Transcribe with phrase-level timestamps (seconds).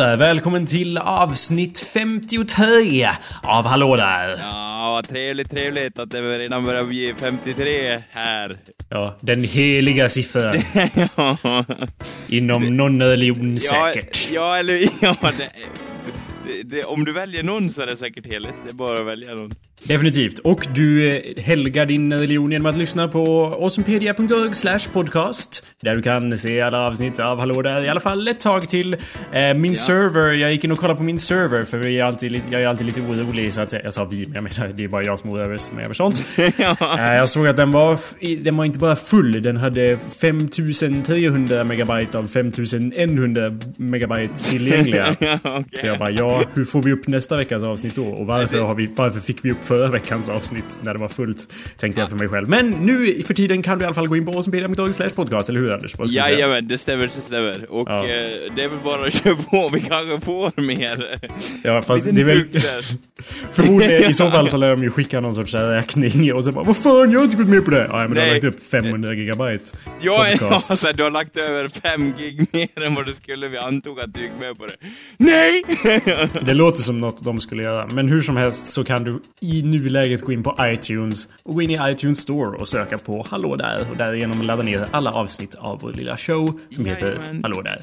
[0.00, 0.16] Där!
[0.16, 3.08] Välkommen till avsnitt 53
[3.42, 4.36] av Hallå där!
[4.38, 8.56] Ja, vad trevligt, trevligt att det redan börjar bli 53 här.
[8.88, 10.54] Ja, den heliga siffran.
[11.16, 11.36] ja,
[12.28, 14.28] Inom någon religion ja, säkert.
[14.32, 15.50] ja, eller ja, det,
[16.44, 18.54] det, det, om du väljer någon så är det säkert heligt.
[18.64, 19.54] Det är bara att välja någon.
[19.84, 20.38] Definitivt.
[20.38, 25.64] Och du eh, helgar din religion genom att lyssna på awesomepedia.org slash podcast.
[25.82, 28.96] Där du kan se alla avsnitt av Hallå där i alla fall ett tag till.
[29.32, 32.42] Eh, min server, jag gick in och kollade på min server för jag är alltid,
[32.50, 34.88] jag är alltid lite orolig så att jag sa vi, men jag menar det är
[34.88, 36.24] bara jag som när jag gör sånt.
[36.98, 37.98] Eh, jag såg att den var,
[38.44, 45.16] den var inte bara full, den hade 5300 megabyte av 5100 megabyte tillgängliga.
[45.20, 45.80] Ja, okej.
[45.80, 48.04] Så jag bara, ja, hur får vi upp nästa veckas avsnitt då?
[48.04, 51.46] Och varför, har vi, varför fick vi upp förra veckans avsnitt när det var fullt?
[51.76, 52.48] Tänkte jag för mig själv.
[52.48, 55.48] Men nu för tiden kan du i alla fall gå in på awesomepedia.org slash podcast,
[55.48, 55.94] eller hur Anders?
[56.04, 57.66] Jajamän, det stämmer, det stämmer.
[57.72, 57.98] Och Ja.
[57.98, 58.06] eh,
[58.56, 61.18] det är väl bara att köra på, vi kanske får mer.
[61.64, 62.44] Ja, fast det är väl...
[63.52, 66.64] Förmodligen, i så fall så lär de ju skicka någon sorts räkning och så bara
[66.64, 67.86] Vad fan, jag har inte gått med på det!
[67.88, 68.34] Ja, men du har Nej.
[68.42, 69.64] lagt upp 500 gigabyte
[70.00, 70.70] Ja, ja, podcast.
[70.70, 73.48] alltså, du har lagt över 5 gig mer än vad du skulle.
[73.48, 74.76] Vi antog att du gick med på det.
[75.16, 75.62] Nej!
[76.42, 77.86] Det låter som något de skulle göra.
[77.86, 81.62] Men hur som helst så kan du i nuläget gå in på iTunes och gå
[81.62, 85.54] in i iTunes Store och söka på Hallå där och därigenom ladda ner alla avsnitt
[85.54, 87.40] av vår lilla show som heter.
[87.42, 87.80] Hallå där.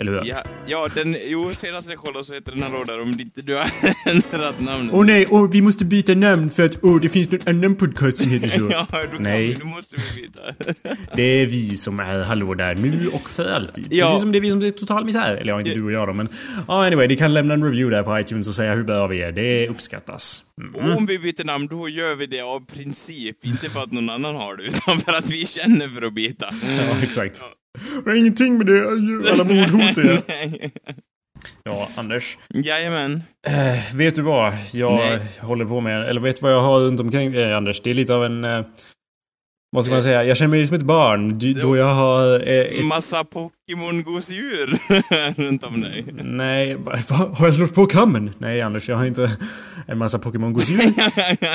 [0.00, 0.24] Eller hur?
[0.24, 3.54] Ja, ja den, jo, senast jag kollade så heter den här där om inte du
[3.54, 3.70] har
[4.10, 4.94] ändrat namnet.
[4.94, 8.18] Åh nej, åh, vi måste byta namn för att åh, det finns någon annan podcast
[8.18, 8.70] som heter så.
[8.70, 9.46] Ja, då kan Nej.
[9.46, 10.40] vi, då måste vi byta.
[11.16, 13.86] Det är vi som är Hallå där nu och för alltid.
[13.90, 14.06] Ja.
[14.06, 15.36] Precis som det är vi som är total misär.
[15.36, 16.28] Eller ja, inte du och jag då, men...
[16.68, 19.22] Ja, anyway, ni kan lämna en review där på iTunes och säga hur bra vi
[19.22, 19.32] är.
[19.32, 20.44] Det uppskattas.
[20.78, 20.96] Mm.
[20.96, 23.36] Om vi byter namn, då gör vi det av princip.
[23.44, 26.48] Inte för att någon annan har det, utan för att vi känner för att byta.
[26.78, 27.44] Ja, exakt.
[28.04, 28.88] Jag har ingenting med det
[29.32, 30.20] alla mordhot göra.
[31.64, 32.38] Ja, Anders.
[32.48, 33.22] Jajamän.
[33.46, 35.20] Eh, vet du vad jag Nej.
[35.40, 36.08] håller på med?
[36.08, 37.80] Eller vet du vad jag har runt omkring eh, Anders?
[37.80, 38.44] Det är lite av en...
[38.44, 38.64] Eh,
[39.72, 40.24] vad ska man säga?
[40.24, 41.38] Jag känner mig som ett barn.
[41.38, 42.48] Du, då jag har...
[42.48, 44.78] Eh, ett, Massa Pokémon-gosedjur
[45.48, 46.04] runt om dig.
[46.24, 48.30] nej, va, va, har jag slått på kammen?
[48.38, 49.30] Nej, Anders, jag har inte
[49.86, 50.52] en massa Pokémon.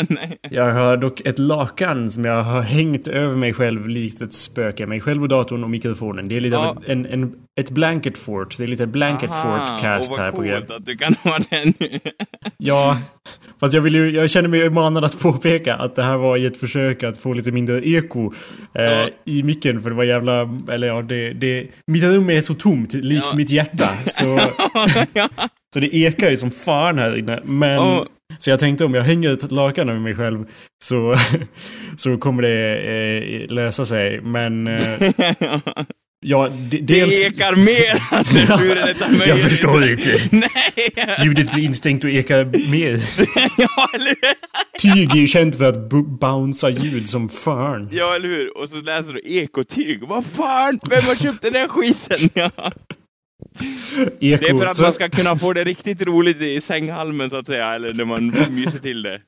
[0.09, 0.37] Nej.
[0.49, 4.85] Jag har dock ett lakan som jag har hängt över mig själv likt ett spöke.
[4.85, 6.27] Mig själv och datorn och mikrofonen.
[6.27, 6.67] Det är lite Ja.
[6.69, 8.57] av ett, en, en, ett blanket fort.
[8.57, 11.73] Det är lite blanket fort cast här på coolt att du kan ha den.
[12.57, 12.97] Ja,
[13.59, 16.45] fast jag vill ju, jag känner mig manad att påpeka att det här var i
[16.45, 18.33] ett försök att få lite mindre eko
[18.75, 19.07] eh, Ja.
[19.25, 22.93] i micken för det var jävla, eller ja, det, det mitt rum är så tomt,
[22.93, 23.37] likt Ja.
[23.37, 23.89] mitt hjärta.
[24.07, 24.39] Så,
[25.73, 27.39] så det ekar ju som fan här inne.
[27.43, 28.05] Men, Ja.
[28.37, 30.45] Så jag tänkte om jag hänger ett lakan över mig själv
[30.83, 31.15] så,
[31.97, 32.77] så kommer det
[33.45, 34.21] eh, lösa sig.
[34.21, 35.11] Men, eh,
[36.25, 37.25] ja, d- Det dels...
[37.25, 39.27] ekar mer hur är detta möjligt?
[39.27, 40.19] Jag förstår inte.
[40.31, 41.15] Nej!
[41.25, 42.91] Ljudet blir instängt och ekar mer.
[43.57, 44.35] ja, eller hur?
[44.81, 47.89] Tyg är ju känt för att bu- bouncea ljud som fan.
[47.91, 48.57] Ja, eller hur?
[48.57, 49.99] Och så läser du ekotyg.
[50.07, 50.79] Vad fan?
[50.89, 52.29] Vem har köpt den där skiten?
[52.33, 52.51] Ja.
[53.59, 54.15] Eko.
[54.19, 57.47] Det är för att man ska kunna få det riktigt roligt i sänghalmen så att
[57.47, 59.19] säga, eller när man myser till det.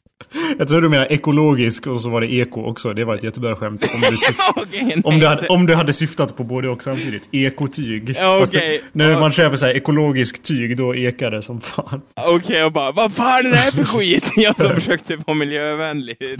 [0.59, 2.93] Jag tror du menar ekologisk och så var det eko också.
[2.93, 3.83] Det var ett jättebra skämt.
[3.95, 4.39] Om du, syft,
[4.71, 7.29] nej, om du, hade, om du hade syftat på både och samtidigt.
[7.31, 8.15] Ekotyg.
[8.41, 8.47] Okej.
[8.93, 9.19] det, när Ja.
[9.19, 12.01] man köper så här ekologisk tyg, då ekar det som fan.
[12.15, 14.31] Okej, och bara vad fan är det här för skit?
[14.35, 16.19] Jag som försökte vara miljövänlig.
[16.19, 16.39] Typ.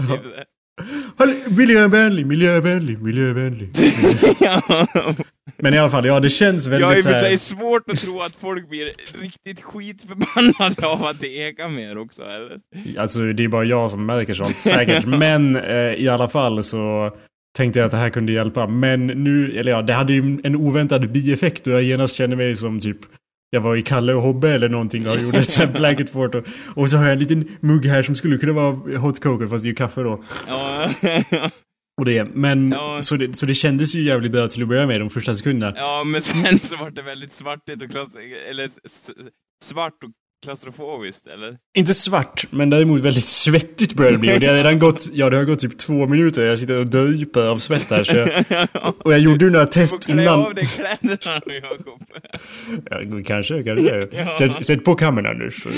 [1.50, 3.70] Miljövänlig, miljövänlig, miljövänlig.
[4.40, 4.62] Ja.
[5.58, 7.90] Men i alla fall, ja det känns Jag har i väldigt och för sig svårt
[7.92, 8.86] att tro att folk blir
[9.22, 12.60] riktigt skitförbannade av att det ekar mer också, eller?
[12.98, 15.06] Alltså det är bara jag som märker sånt säkert.
[15.20, 17.12] Men eh, i alla fall så
[17.58, 18.68] tänkte jag att det här kunde hjälpa.
[18.68, 22.56] Men nu, eller ja, det hade ju en oväntad bieffekt och jag genast kände mig
[22.56, 22.98] som typ
[23.50, 26.44] jag var i Kalle och Hobbe eller någonting och gjorde ett blanket fort och,
[26.76, 29.64] och så har jag en liten mugg här som skulle kunna vara hot cocoa fast
[29.64, 30.24] det är ju kaffe då.
[30.48, 30.90] Ja,
[32.00, 33.00] Och det, men Ja.
[33.02, 35.74] så, det, så det kändes ju jävligt bra till att börja med de första sekunderna.
[35.78, 38.10] ja men sen så var det väldigt svartigt och klass...
[38.50, 38.70] eller
[39.64, 40.10] svart och
[40.46, 41.58] klaustrofobiskt, eller?
[41.78, 44.36] Inte svart, men däremot väldigt svettigt börjar det bli.
[44.36, 46.46] Och det har redan gått, ja det har gått typ två minuter.
[46.46, 48.04] Jag sitter och dryper av svett här.
[48.04, 48.30] Så jag,
[49.00, 50.40] och jag gjorde ju några Får test klä innan.
[50.46, 52.02] av dig kläderna nu, Jakob.
[52.90, 54.08] Ja, kanske, kanske.
[54.12, 54.36] Ja.
[54.36, 55.70] Sätt, sätt på kameran Anders så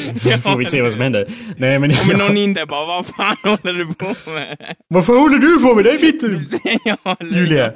[0.41, 1.27] får vi se vad som händer.
[1.57, 1.93] Nej men...
[1.93, 4.75] Kommer någon in där bara, vad fan håller du på med?
[4.87, 5.83] Vad fan håller du på med?
[5.83, 6.41] Det är mitt rum!
[6.85, 7.73] ja, Julia.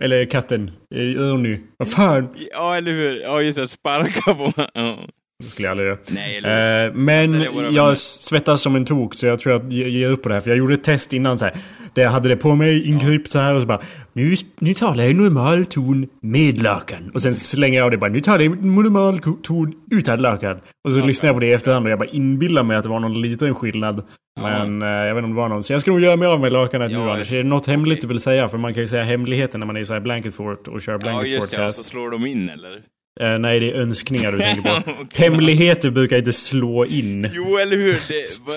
[0.00, 0.70] Eller katten.
[0.94, 1.60] Örny.
[1.76, 2.28] Vad fan?
[2.52, 3.20] Ja, eller hur?
[3.20, 4.52] Ja, just det, sparka på...
[4.74, 4.98] Ja.
[5.44, 5.98] Det skulle jag aldrig göra.
[6.10, 10.10] Nej, eller Eh, men jag svettas som en tok så jag tror att jag ger
[10.10, 10.40] upp på det här.
[10.42, 11.54] För jag gjorde ett test innan så här.
[11.94, 13.80] Där jag hade det på mig ingrypt så här och så bara
[14.12, 17.10] nu, nu talar jag i normal ton med lakan.
[17.14, 20.60] Och sen slänger jag av det bara nu talar jag i normal ton utan lakan.
[20.84, 22.88] Och så lyssnar jag på det i efterhand och jag bara inbillar mig att det
[22.88, 24.02] var någon liten skillnad.
[24.40, 25.62] Men eh, jag vet inte om det var någon.
[25.62, 27.32] Så jag ska nog göra mig av med lakanet Ja, nu Anders.
[27.32, 28.48] Är det något hemligt du vill säga?
[28.48, 30.82] För man kan ju säga hemligheten när man är i så här blanket fort och
[30.82, 31.56] kör Ja, blanket just det.
[31.56, 31.76] Och forecast.
[31.76, 32.80] så slår de in, eller?
[33.20, 35.06] Eh, nej, det är önskningar du tänker på.
[35.14, 37.30] Hemligheter brukar inte slå in.
[37.32, 37.92] Jo, eller hur?
[37.92, 38.52] Det, va,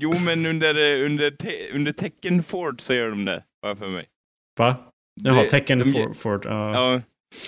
[0.00, 4.04] jo, men under, under, te, under teckenfort så gör de det, har jag för mig.
[4.58, 4.76] Va?
[5.24, 6.44] Jaha, Det- tecken de- for, fort.
[6.44, 6.72] Ja.
[6.74, 7.00] Ja,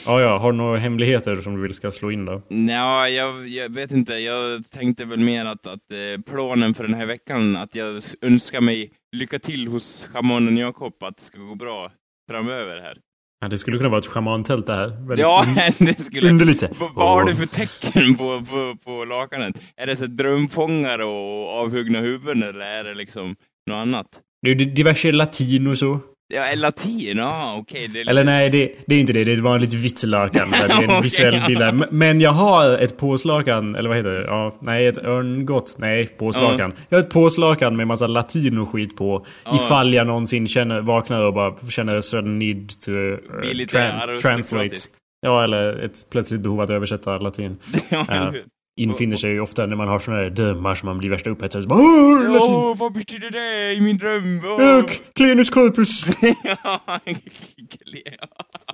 [0.07, 0.39] ja, ja.
[0.39, 2.43] Har du några hemligheter som du vill ska slå in då?
[2.51, 4.13] Nja, jag, jag vet inte.
[4.15, 8.61] Jag tänkte väl mer att, att eh, planen för den här veckan, att jag önskar
[8.61, 11.93] mig lycka till hos schamanen Jakob, att det ska gå bra
[12.31, 12.99] framöver här.
[13.41, 14.89] Ja, det skulle kunna vara ett schamantält det här.
[14.89, 15.45] Väldigt Ja,
[15.79, 16.31] det skulle...
[16.31, 16.65] underligt.
[16.95, 19.63] vad har du för tecken på, på, på lakanet?
[19.77, 23.37] Är det så drömfångare och avhuggna huvuden, eller är det liksom
[23.71, 24.07] något annat?
[24.43, 26.01] Det är diverse latin och så.
[26.35, 27.19] Ja, latin?
[27.19, 27.85] Ja, okej.
[27.85, 29.25] är Eller lite- nej, det, det är inte det.
[29.25, 30.43] Det är ett vanligt vitt lakan.
[30.51, 34.25] Det är en visuell bild Men jag har ett påslakan, eller vad heter det?
[34.25, 35.77] Ja, nej, ett örngott.
[35.79, 36.73] Nej, påslakan.
[36.89, 39.27] Jag har ett påslakan med massa latin och skit på.
[39.55, 44.23] Ifall jag någonsin känner, vaknar och bara känner sudden need to uh, aristokratisk.
[44.23, 44.77] translate.
[45.21, 47.57] Ja, eller ett plötsligt behov att översätta latin.
[48.83, 51.63] Infinner sig ju ofta när man har såna där drömmar som man blir värsta upphetsad.
[51.63, 54.41] Så bara, "Åh, vad betyder det i min dröm?
[54.45, 54.61] Åh.
[54.61, 54.85] Ja,
[55.15, 56.07] Clenus corpus!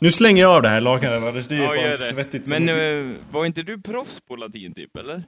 [0.00, 1.46] Nu slänger jag av det här lakanet Anders.
[1.48, 2.78] Det är Ja, fan svettigt Men som...
[2.78, 5.22] eh, var inte du proffs på latin typ, eller?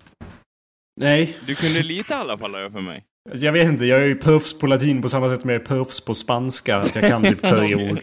[1.00, 3.04] Nej, Du kunde lite i alla fall, jag för mig.
[3.30, 3.84] alltså, jag vet inte.
[3.84, 6.76] Jag är ju proffs på latin på samma sätt som jag är proffs på spanska.
[6.76, 7.98] Att jag kan typ tre ord.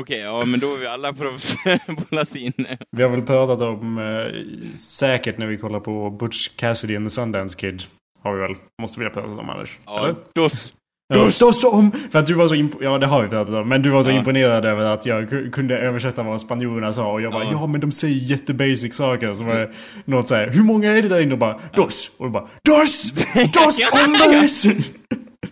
[0.00, 1.56] Okej, ja men då är vi alla proffs
[1.86, 2.52] på latin.
[2.96, 7.10] Vi har väl pratat om, eh, säkert när vi kollar på Butch Cassidy and the
[7.10, 7.82] Sundance Kid.
[8.22, 8.54] Har vi väl.
[8.82, 9.78] Måste vi ha pratat om Anders?
[9.86, 10.14] Ja, Eller?
[10.34, 10.72] dos.
[11.14, 11.90] Ja, då som!
[12.10, 13.68] För att du var så Ja, det har vi pratat om.
[13.68, 14.14] Men du var så Ja.
[14.18, 17.12] imponerad över att jag ku- kunde översätta vad spanjorerna sa.
[17.12, 17.50] Och jag bara, Ja.
[17.52, 19.34] ja, men de säger jättebasic saker.
[19.34, 19.70] Som är
[20.04, 21.32] något såhär, hur många är det där inne?
[21.32, 22.10] Och bara, dos!
[22.16, 23.12] Och bara, dos!
[23.52, 24.66] Dos hombres!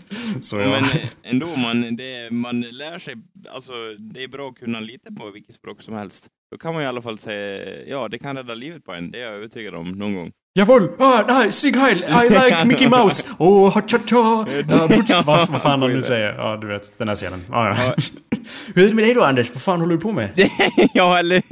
[0.40, 0.68] Så ja.
[0.70, 3.14] Men eh, ändå, man, det, man lär sig,
[3.54, 6.26] alltså det är bra att kunna lite på vilket språk som helst.
[6.52, 9.20] Då kan man i alla fall säga, ja det kan rädda livet på en, det
[9.20, 10.30] är jag övertygad om någon gång.
[10.54, 10.90] Jawohl!
[10.98, 11.98] Ah, nej, Sig Heil!
[11.98, 13.24] I like Mickey Mouse!
[13.38, 14.46] Oh, ha cha cha!
[14.68, 16.34] Ja, Butch- vad, vad fan han nu säger.
[16.34, 16.98] Ja, du vet.
[16.98, 17.40] Den här scenen.
[17.50, 17.94] Ja, ja.
[18.74, 19.50] Hur är det med dig då Anders?
[19.52, 20.48] Vad fan håller du på med?
[20.94, 21.42] ja, eller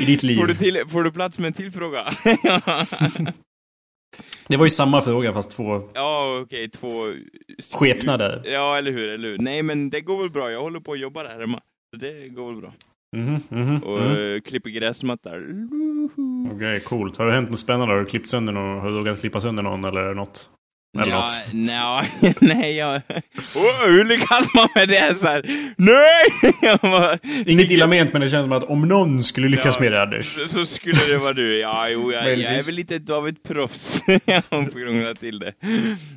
[0.00, 0.36] I ditt liv?
[0.36, 2.04] får du, till, får du plats med en till fråga?
[4.48, 6.88] Det var ju samma fråga fast två ja, okej, två...
[7.78, 8.42] skepnader.
[8.44, 9.38] Ja, eller hur, eller hur.
[9.38, 10.50] Nej, men det går väl bra.
[10.50, 11.60] Jag håller på att jobba där hemma.
[11.94, 12.72] Så det går väl bra.
[13.16, 15.68] Mhm, mhm, Och eh, klipper gräsmattor.
[16.54, 17.16] Okej, coolt.
[17.16, 17.94] Har det hänt något spännande?
[17.94, 18.80] Har du klippt sönder någon?
[18.80, 20.50] Har du råkat klippa sönder någon eller något?
[20.98, 21.52] Eller ja, något?
[21.52, 22.02] nja,
[22.40, 22.94] nej, jag...
[23.54, 25.42] Oh, hur lyckas man med det så här?
[25.76, 26.78] Nej!
[26.82, 29.80] Bara, Inget illa ment men det känns som att om någon skulle lyckas Ja.
[29.82, 30.38] med det Anders.
[30.50, 31.58] så, skulle det vara du.
[31.58, 34.00] Ja, jo, jag, jag är väl lite av ett proffs.
[34.26, 35.52] Jag krångla till det.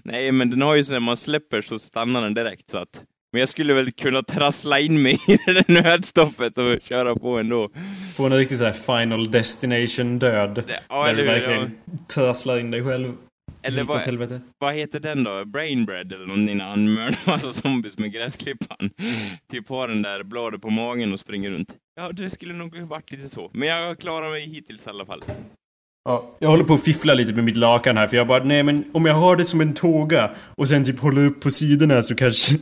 [0.03, 3.01] Nej, men den har ju så när man släpper så stannar den direkt så att...
[3.31, 7.37] Men jag skulle väl kunna trassla in mig i det där nödstoppet och köra på
[7.37, 7.69] ändå.
[8.17, 10.63] Få en riktig så här final destination död.
[10.89, 11.71] Ja, där du verkligen
[12.13, 13.13] trasslar in dig själv.
[13.61, 15.45] Eller vad, vad heter den då?
[15.45, 18.89] Brainbread eller någonting när han mördar massa zombies med gräsklippan.
[19.51, 21.75] Typ har den där bladet på magen och springer runt.
[21.95, 23.51] Ja, det skulle nog varit lite så.
[23.53, 25.23] Men jag klarar mig hittills i alla fall.
[26.05, 28.63] Ja, jag håller på att fiffla lite med mitt lakan här för jag bara, nej
[28.63, 32.01] men om jag har det som en tåga och sen typ håller upp på sidorna
[32.01, 32.53] så kanske...
[32.55, 32.57] I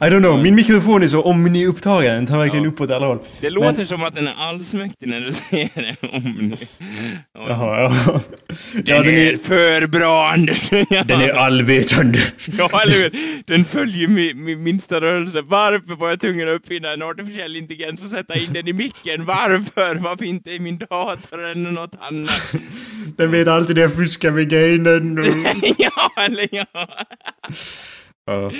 [0.00, 2.70] don't know, min mikrofon är så omni-upptagen, den tar verkligen Ja.
[2.70, 3.18] uppåt alla håll.
[3.40, 5.70] Det låter som att den är allsmäktig när du säger
[6.00, 6.08] det.
[6.12, 6.56] Om ni...
[7.34, 7.40] Ja.
[7.48, 8.20] Jaha, ja.
[8.74, 10.70] Den, ja, den är är, för bra, Anders!
[11.06, 12.18] den är allvetande.
[12.58, 13.10] Ja, eller hur?
[13.46, 15.42] Den följer min, min minsta rörelse.
[15.42, 19.24] Varför var jag tvungen att uppfinna en artificiell intelligens och sätta in den i micken?
[19.24, 19.94] Varför?
[19.94, 22.54] Varför inte i min dator eller något annat?
[23.16, 24.48] Den vet alltid när jag fuskar med
[25.18, 25.24] och-
[25.78, 26.64] ja, eller ja.
[28.26, 28.50] Ja.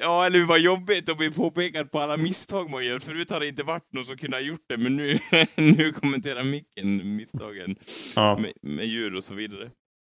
[0.00, 2.98] Ja, eller vad jobbigt att bli påpekad på alla misstag man gör.
[2.98, 5.18] Förut har det inte varit någon som kunde ha gjort det, men nu,
[5.56, 7.76] nu kommenterar micken misstagen
[8.16, 8.38] Ja.
[8.38, 9.70] med, med djur och så vidare.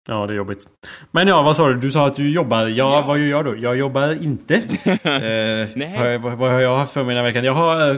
[0.09, 0.67] Ja, det är jobbigt.
[1.11, 1.75] Men ja, vad sa du?
[1.75, 2.67] Du sa att du jobbar.
[2.67, 3.05] Ja, Ja.
[3.07, 3.57] vad gör jag då?
[3.57, 4.55] Jag jobbar inte.
[5.05, 6.19] eh, Nej.
[6.19, 7.45] vad, vad har jag haft för mig den här veckan?
[7.45, 7.97] Jag har eh,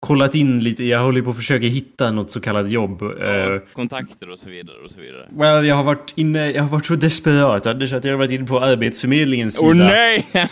[0.00, 0.84] kollat in lite.
[0.84, 3.02] Jag håller på att försöka hitta något så kallat jobb.
[3.02, 5.28] Eh, Ja, kontakter och så vidare och så vidare.
[5.32, 8.30] Well, jag har varit inne, jag har varit så desperat Anders att jag har varit
[8.32, 9.68] inne på Arbetsförmedlingens sida.
[9.70, 10.24] Åh nej!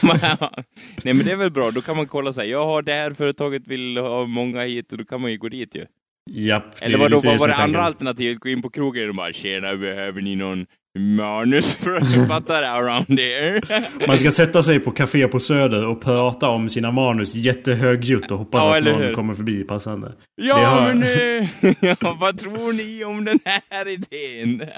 [1.05, 2.51] nej men det är väl bra, då kan man kolla sig.
[2.51, 5.49] Jag har det här företaget, vill ha många hit och då kan man ju gå
[5.49, 5.85] dit ju.
[6.31, 8.41] Japp, Eller vadå, vad var det andra alternativet?
[8.41, 10.67] Gå in på krogen och bara tjena, behöver ni någon
[10.99, 13.61] manusförfattare around here.
[14.07, 18.39] Man ska sätta sig på café på Söder och prata om sina manus jättehögljutt och
[18.39, 19.15] hoppas Ja, att någon hur?
[19.15, 20.13] kommer förbi passande.
[20.43, 21.49] Ja, har- men eh,
[22.01, 23.39] ja, vad tror ni om den
[23.71, 24.69] här idén?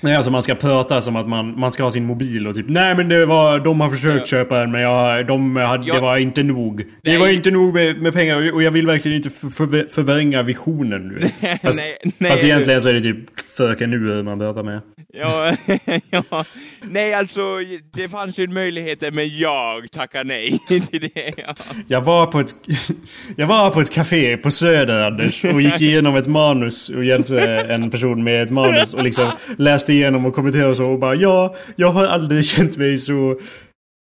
[0.00, 2.66] Nej, alltså man ska prata som att man, man ska ha sin mobil och typ
[2.68, 4.24] Nej men det var, de har försökt Ja.
[4.26, 5.94] köpa den men jag, de hade, Ja.
[5.94, 6.78] det var inte nog.
[7.02, 7.18] Det Nej.
[7.18, 11.08] var inte nog med, med pengar och- jag vill verkligen inte för, för, förvränga visionen
[11.08, 11.20] nu.
[11.62, 13.16] Fast, nej, nej, fast egentligen så är det typ
[13.56, 14.80] Fröken Nu man pratar med.
[15.12, 15.52] Ja,
[16.30, 16.44] ja,
[16.82, 17.40] nej alltså,
[17.96, 21.32] det fanns ju möjligheter men jag tackar nej till det.
[21.36, 21.54] Ja.
[21.88, 22.50] Jag var på ett,
[23.36, 27.40] jag var på ett café på Söder Anders och gick igenom ett manus och hjälpte
[27.68, 29.26] en person med ett manus och liksom
[29.72, 33.38] läste igenom och kommenterade och så och bara ja, jag har aldrig känt mig så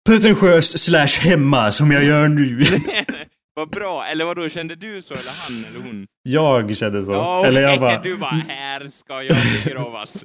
[0.10, 2.64] pretentiös slash hemma som jag gör nu.
[3.56, 6.08] Vad bra, eller vad då kände du så eller han eller hon?
[6.24, 7.12] Jag kände så.
[7.12, 8.02] Ja, Eller jag bara...
[8.02, 10.24] Du bara, här ska jag begravas.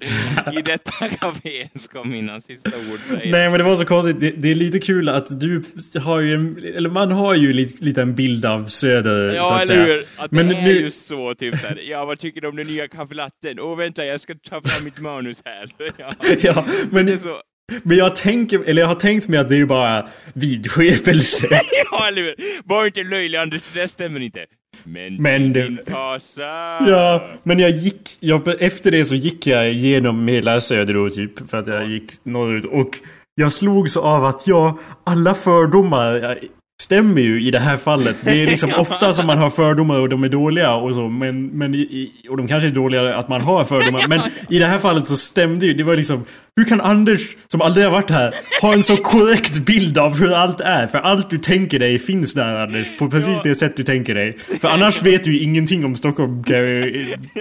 [0.53, 3.23] I detta café ska mina sista ord sägas.
[3.25, 4.21] Nej men det var så konstigt.
[4.21, 5.63] Det, det är lite kul att du
[6.05, 9.55] har ju en, eller man har ju lite, lite en bild av Söder så Ja,
[9.55, 9.95] att eller säga.
[9.97, 10.05] hur?
[10.17, 11.81] Att Men det är nu- just så, typ där.
[11.89, 13.61] Ja, vad tycker du om den nya kaffelatten?
[13.61, 15.71] Åh, vänta, jag ska ta fram mitt manus här.
[15.99, 17.41] Ja, Ja, men, det är så.
[17.83, 21.47] Men jag tänker, eller jag har tänkt mig att det är bara vidskepelse.
[21.93, 22.35] Ja, eller hur?
[22.65, 24.41] Var inte löjlig, Anders, det där stämmer inte.
[24.85, 26.43] Men, Men det- min fasa.
[26.89, 28.17] Ja, men jag gick...
[28.21, 31.51] Jag, efter det så gick jag igenom hela Söder då, typ.
[31.51, 32.65] För att jag gick norrut.
[32.65, 32.99] Och
[33.35, 36.35] jag slogs av att ja, alla fördomar ja,
[36.83, 38.25] stämmer ju i det här fallet.
[38.25, 41.09] Det är liksom ofta som man har fördomar och de är dåliga och så.
[41.09, 44.05] Men, men i, och de kanske är dåliga att man har fördomar.
[44.09, 45.75] Men i det här fallet så stämde ju.
[45.75, 46.25] Det var liksom...
[46.59, 50.33] Hur kan Anders, som aldrig har varit här, ha en så korrekt bild av hur
[50.33, 50.87] allt är?
[50.87, 52.99] För allt du tänker dig finns där Anders.
[52.99, 54.39] På precis det sätt du tänker dig.
[54.61, 56.45] För annars vet du ju ingenting om Stockholm,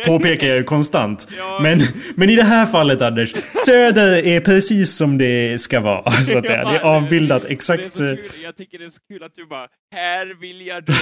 [0.05, 1.27] påpekar jag ju konstant.
[1.61, 1.79] Men,
[2.15, 3.33] men i det här fallet Anders,
[3.65, 6.11] Söder är precis som det ska vara.
[6.11, 6.63] Så att säga.
[6.71, 7.99] Det är avbildat Det är exakt...
[7.99, 8.07] eh.
[8.43, 10.93] Jag tycker det är så kul att du bara, här vill jag dö.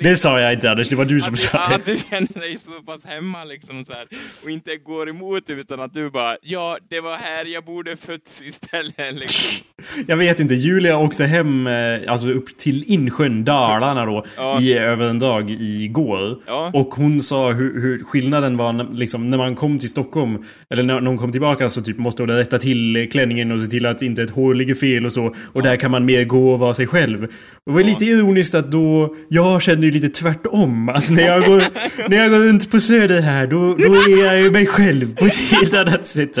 [0.00, 1.92] Det sa jag inte Anders, det var du som sa du, att det.
[1.92, 4.06] du känner dig så pass hemma liksom så här,
[4.44, 8.42] och inte går emot utan att du bara, ja, det var här jag borde fötts
[8.42, 9.66] istället liksom.
[10.06, 14.60] Jag vet inte, Julia åkte hem eh, alltså upp till Insjön, Dalarna då, Ja.
[14.60, 16.38] i, över en dag igår.
[16.46, 16.70] Ja.
[16.74, 20.38] Och hon sa hur, hur skillnaden var liksom, när man kom till Stockholm,
[20.70, 23.86] eller när, hon kom tillbaka så typ måste hon rätta till klänningen och se till
[23.86, 25.34] att inte ett hår ligger fel och så.
[25.52, 27.22] Och där kan man mer gå och vara sig själv.
[27.24, 27.30] Och
[27.66, 27.86] det var Ja.
[27.86, 30.88] lite ironiskt att då, jag kände ju lite tvärtom.
[30.88, 31.62] Att när jag går,
[32.10, 35.26] när jag går runt på Söder här, då, då är jag ju mig själv på
[35.26, 36.38] ett helt annat sätt.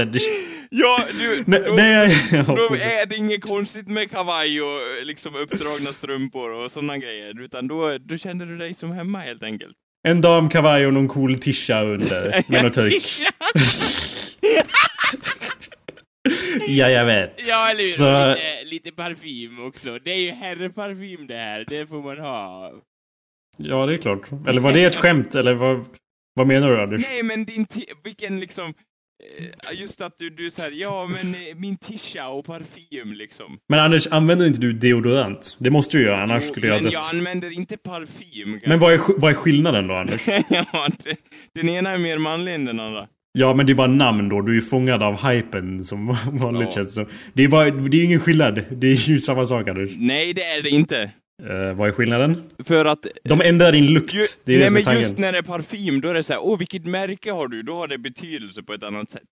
[0.70, 5.36] Ja, du, Nej, då, nej, ja, då är det inget konstigt med kavaj och liksom
[5.36, 9.76] uppdragna strumpor och sådana grejer, utan då, då känner du dig som hemma helt enkelt.
[10.08, 12.42] En damkavaj och någon cool tisha under.
[12.52, 13.22] Med något högt.
[16.68, 17.40] Ja, jag vet.
[17.46, 17.96] Ja, eller hur?
[17.96, 19.98] Så- Lite, lite parfym också.
[19.98, 22.72] Det är ju herrparfym det här, det får man ha.
[23.56, 24.20] Ja, det är klart.
[24.48, 25.34] Eller var det ett skämt?
[25.34, 25.84] Eller vad,
[26.34, 27.02] vad menar du Anders?
[27.08, 27.66] Nej, men din
[28.04, 28.74] vilken liksom...
[29.70, 33.58] eh, Just att du, du säger ja men eh, min tisha och parfym liksom.
[33.68, 35.56] Men Anders, använder inte du deodorant?
[35.58, 38.60] Det måste du göra, annars Jo, skulle jag ha men jag använder inte parfym.
[38.66, 40.20] Men vad är, vad är skillnaden då Anders?
[40.50, 41.16] ja, det,
[41.54, 43.06] den ena är mer manlig än den andra.
[43.38, 44.40] Ja, men det är bara namn då.
[44.40, 46.74] Du är ju fångad av hypen som vanligt Ja.
[46.74, 47.06] känns som.
[47.32, 48.64] Det är ju ingen skillnad.
[48.70, 49.90] Det är ju samma sak Anders.
[49.96, 51.10] Nej, det är det inte.
[51.42, 52.42] Eh, vad är skillnaden?
[52.64, 53.06] För att...
[53.24, 54.14] De ändrar din lukt.
[54.14, 56.14] Ju, det är det nej, som är men just när det är parfym, då är
[56.14, 57.62] det så här, åh vilket märke har du?
[57.62, 59.22] Då har det betydelse på ett annat sätt.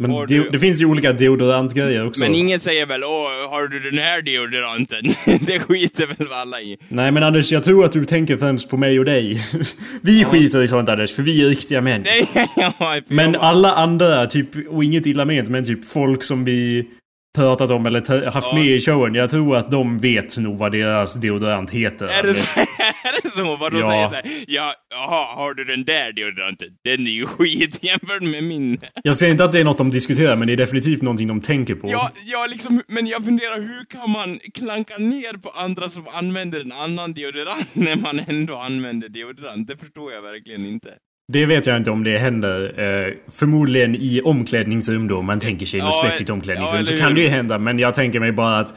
[0.00, 2.20] Men har det, du- det finns ju olika deodorantgrejer också.
[2.22, 5.04] Men ingen säger väl, åh, har du den här deodoranten?
[5.46, 6.78] det skiter väl alla i.
[6.88, 9.36] Nej men Anders, jag tror att du tänker främst på mig och dig.
[10.02, 12.02] vi skiter i sånt Anders, för vi är riktiga män.
[12.02, 12.46] Nej,
[12.78, 16.88] ja, Men alla andra, typ, och inget illa ment, men typ folk som vi
[17.36, 18.54] pratat om eller haft Ja.
[18.58, 19.14] med i showen.
[19.14, 22.06] Jag tror att de vet nog vad deras deodorant heter.
[22.06, 22.60] Är det så?
[22.60, 23.56] är det så?
[23.56, 23.90] Vad de Ja.
[23.90, 26.68] säger så här, ja, jaha, har du den där deodoranten?
[26.84, 28.80] Den är ju skit jämfört med min.
[29.02, 31.40] Jag säger inte att det är något de diskuterar, men det är definitivt någonting de
[31.40, 31.88] tänker på.
[31.90, 36.60] Ja, ja, liksom, men jag funderar, hur kan man klanka ner på andra som använder
[36.60, 39.68] en annan deodorant när man ändå använder deodorant?
[39.68, 40.88] Det förstår jag verkligen inte.
[41.32, 42.74] Det vet jag inte om det händer.
[42.80, 46.98] Eh, förmodligen i omklädningsrum då, man tänker sig något Ja, svettigt ja, omklädningsrum, eller så
[46.98, 47.58] kan det ju hända.
[47.58, 48.70] Men jag tänker mig bara att...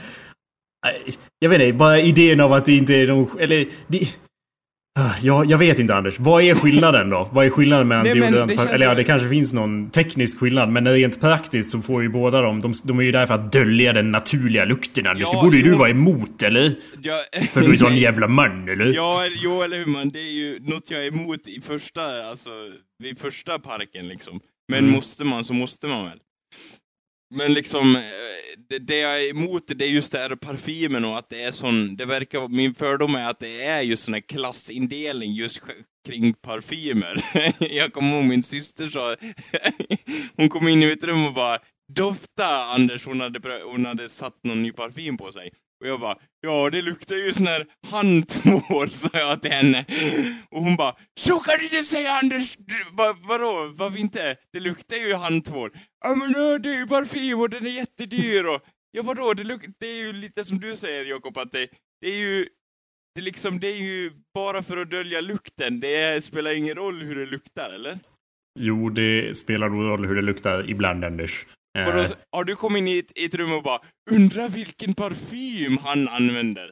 [0.87, 3.39] eh, Jag vet inte, bara idén av att det inte är någon...
[3.39, 3.65] Eller...
[3.87, 3.99] Det,
[5.21, 6.19] Ja, jag vet inte Anders.
[6.19, 7.29] Vad är skillnaden då?
[7.31, 10.39] Vad är skillnaden mellan Nej, deodorant det och Eller ja, det kanske finns någon teknisk
[10.39, 10.69] skillnad.
[10.71, 12.61] Men rent praktiskt så får ju båda dem...
[12.61, 15.27] De, de är ju där för att dölja den naturliga lukten Anders.
[15.31, 15.77] Ja, det borde ju du jo.
[15.77, 16.75] vara emot, eller?
[17.01, 18.93] Jag, För du är sån jävla man, eller?
[18.93, 22.49] Ja, jo eller hur man, det är ju något jag är emot i första, alltså,
[23.03, 24.39] vid första parken liksom.
[24.71, 24.91] Men Mm.
[24.91, 26.19] måste man så måste man väl.
[27.35, 28.01] Men liksom, eh,
[28.69, 31.51] det, det jag är emot det är just det här parfymen och att det är
[31.51, 35.59] sån, det verkar, min fördom är att det är just sån här klassindelning just
[36.07, 37.17] kring parfymer.
[37.75, 39.15] jag kommer ihåg min syster sa,
[40.37, 41.59] hon kom in i mitt rum och bara
[41.93, 45.51] Dofta Anders, hon hade, hon hade satt någon ny parfym på sig.
[45.81, 49.85] Och jag bara, ja det luktar ju sån här handtvål, sa jag till henne.
[50.49, 52.57] Och hon bara, så kan du inte säga Anders!
[52.93, 54.35] Va, vadå, varför inte?
[54.53, 55.71] Det luktar ju handtvål.
[56.05, 58.61] Ja men det är ju parfym och den är jättedyr och...
[58.91, 61.67] Ja vadå, det, luk- det är ju lite som du säger Jakob, att det,
[62.01, 62.47] det är ju...
[63.15, 66.75] Det, är liksom, det är ju bara för att dölja lukten, det är, spelar ingen
[66.75, 67.99] roll hur det luktar, eller?
[68.59, 71.45] Jo, det spelar nog roll hur det luktar ibland, Anders.
[71.75, 73.79] Eh, Vadå, så- har du kommit in i ett, i ett rum och bara
[74.11, 76.63] undrar vilken parfym han använder?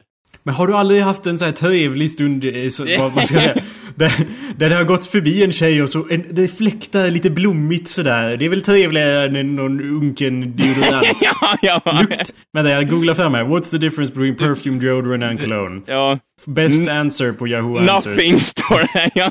[0.46, 3.38] Men har du aldrig haft en så här trevlig stund, eh, så, vad man ska
[3.38, 3.54] säga,
[3.94, 4.12] där,
[4.56, 8.36] där det har gått förbi en tjej och så en, det fläktar lite blommigt sådär.
[8.36, 11.06] Det är väl trevligare än någon unken deodorant.
[11.22, 12.00] ja, ja.
[12.00, 12.34] Lukt.
[12.52, 13.44] Vänta, jag googlar fram här.
[13.44, 15.82] What's the difference between perfume, deodorant and cologne?
[15.86, 18.16] Ja, Best answer på Yahoo Answers.
[18.16, 19.30] nothing står det.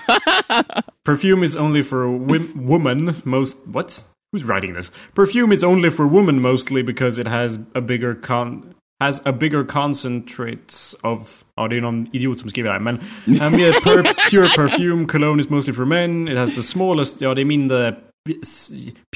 [1.06, 3.60] Perfume is only for wim- women most...
[3.66, 4.06] What?
[4.34, 4.92] Who's writing this?
[5.14, 8.74] Perfume is only for women mostly because it has a bigger con...
[9.00, 11.44] Has a bigger concentrates of...
[11.56, 12.80] Ja, det är någon idiot som skriver det här.
[12.80, 16.28] Men uh, mer per, pure perfume, cologne is mostly for men.
[16.28, 17.22] It has the smallest...
[17.22, 17.96] Ja, det är mindre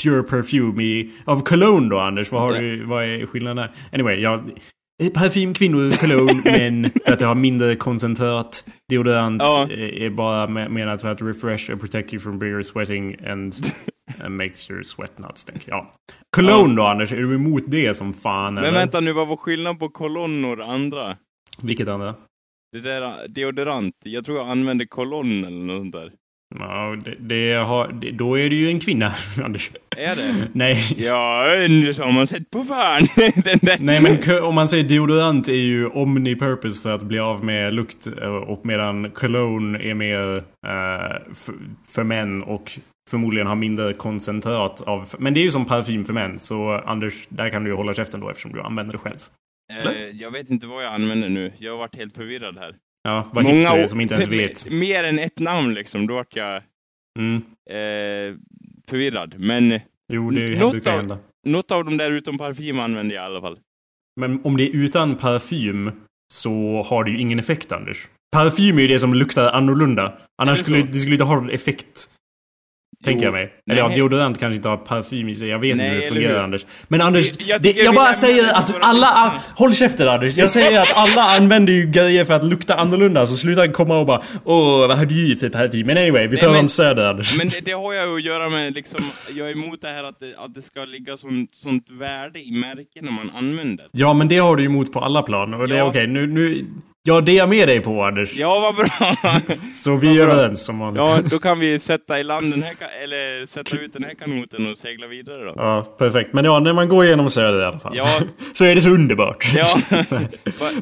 [0.01, 1.11] pure perfume i...
[1.25, 2.31] Av cologne då, Anders?
[2.31, 3.71] Vad, har du, vad är skillnaden där?
[3.93, 4.43] Anyway, ja...
[5.03, 8.65] eh, Parfym, kvinnor, cologne, men för att det har mindre koncentrat.
[8.89, 9.67] Deodorant Ja.
[9.71, 13.55] eh, är bara me- menat för att refresh and protect you from bigger sweating and,
[14.23, 15.63] and makes your sweat not stink.
[15.65, 15.91] Ja.
[16.35, 18.79] Cologne då Anders, är du emot det som fan Men eller?
[18.79, 21.15] vänta nu, vad var skillnaden på kolonnor och andra?
[21.61, 22.15] Vilket andra?
[22.71, 26.11] Det där deodorant, jag tror jag använde kolonn eller något sånt där.
[26.59, 29.11] Ja, det, det har, det, då är du ju en kvinna,
[29.43, 29.71] Anders.
[29.97, 30.47] Är det?
[30.53, 30.83] Nej.
[30.97, 33.01] Ja, nu har man sett på fan.
[33.43, 33.77] Den där.
[33.79, 38.07] Nej men om man säger deodorant är ju omnipurpose för att bli av med lukt
[38.21, 41.49] eh, och medan cologne är mer eh, f-
[41.87, 42.79] för män och
[43.09, 45.09] förmodligen har mindre koncentrat av...
[45.19, 47.93] Men det är ju som parfym för män så Anders, där kan du ju hålla
[47.93, 49.17] käften då eftersom du använder det själv.
[49.85, 51.51] Eh, jag vet inte vad jag använder nu.
[51.57, 52.75] Jag har varit helt förvirrad här.
[53.03, 54.71] Ja, vad hippt du är år- som inte ens vet.
[54.71, 56.61] Mer än ett namn liksom, då vart jag
[57.19, 57.35] Mm.
[57.69, 58.37] eh,
[58.89, 59.35] förvirrad.
[59.37, 59.79] Men
[60.13, 61.19] Jo, det Något brukar av- hända.
[61.47, 63.57] något av dem där utom parfym använder jag i alla fall.
[64.19, 65.91] Men om det är utan parfym
[66.33, 68.07] så har det ju ingen effekt, Anders.
[68.31, 70.17] Parfym är ju det som luktar annorlunda.
[70.41, 72.09] Annars skulle det skulle inte ha någon effekt.
[73.05, 73.53] Tänker jag mig.
[73.69, 73.97] Eller ja, Nej.
[73.97, 75.47] deodorant kanske inte har parfym i sig.
[75.47, 76.43] Jag vet Nej, inte hur det fungerar?
[76.43, 76.65] Anders.
[76.87, 79.07] Men Anders, Jag- jag det, jag vi bara säger att alla...
[79.07, 79.31] lyssnare.
[79.55, 80.37] Håll käften, Anders.
[80.37, 83.25] Jag säger att alla använder ju grejer för att lukta annorlunda.
[83.25, 85.87] Så sluta komma och bara Åh, vad har du för parfym?
[85.87, 87.37] Men anyway, vi Nej, pratar men- om söder, Anders.
[87.37, 88.99] Men det, det har jag att göra med liksom,
[89.35, 92.51] jag är emot det här att det, att det ska ligga sånt, sånt värde i
[92.51, 93.85] märken när man använder.
[93.91, 95.53] Ja, men det har du ju emot på alla plan.
[95.53, 95.83] Och det är Ja.
[95.85, 96.07] okej.
[96.07, 96.65] Nu, nu...
[97.07, 98.33] Ja, det är jag med dig på, Anders.
[98.33, 98.85] Ja, vad bra!
[99.75, 100.99] Så vi är överens som vanligt.
[101.05, 104.71] Ja, då kan vi sätta i land den här, eller sätta ut den här kanoten
[104.71, 105.53] och segla vidare då.
[105.55, 106.33] Ja, perfekt.
[106.33, 107.93] Men ja, när man går igenom söder i alla fall.
[107.97, 108.19] Ja.
[108.53, 109.45] så är det så underbart.
[109.55, 109.67] Ja,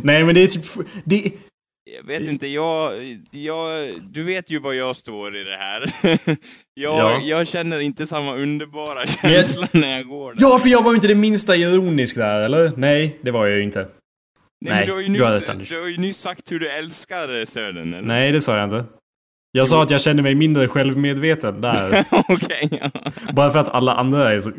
[0.01, 0.65] Nej, men det är typ...
[1.03, 1.31] Det,
[1.97, 2.91] jag vet inte, jag,
[3.31, 5.91] jag, du vet ju var jag står i det här.
[6.73, 7.19] Jag, Ja.
[7.23, 10.41] jag känner inte samma underbara Men jag- känsla när jag går där.
[10.41, 12.71] ja, för jag var ju inte det minsta ironisk där, eller?
[12.77, 13.87] Nej, det var jag ju inte.
[14.61, 15.69] Men nej, du har ju du nyss, rätt, Anders.
[15.69, 18.07] du har ju nyss sagt hur du älskar Södern, eller?
[18.07, 18.85] Nej, det sa jag inte.
[19.51, 22.05] Jag sa att jag kände mig mindre självmedveten där.
[22.29, 23.11] Okej, ja.
[23.33, 24.51] Bara för att alla andra är så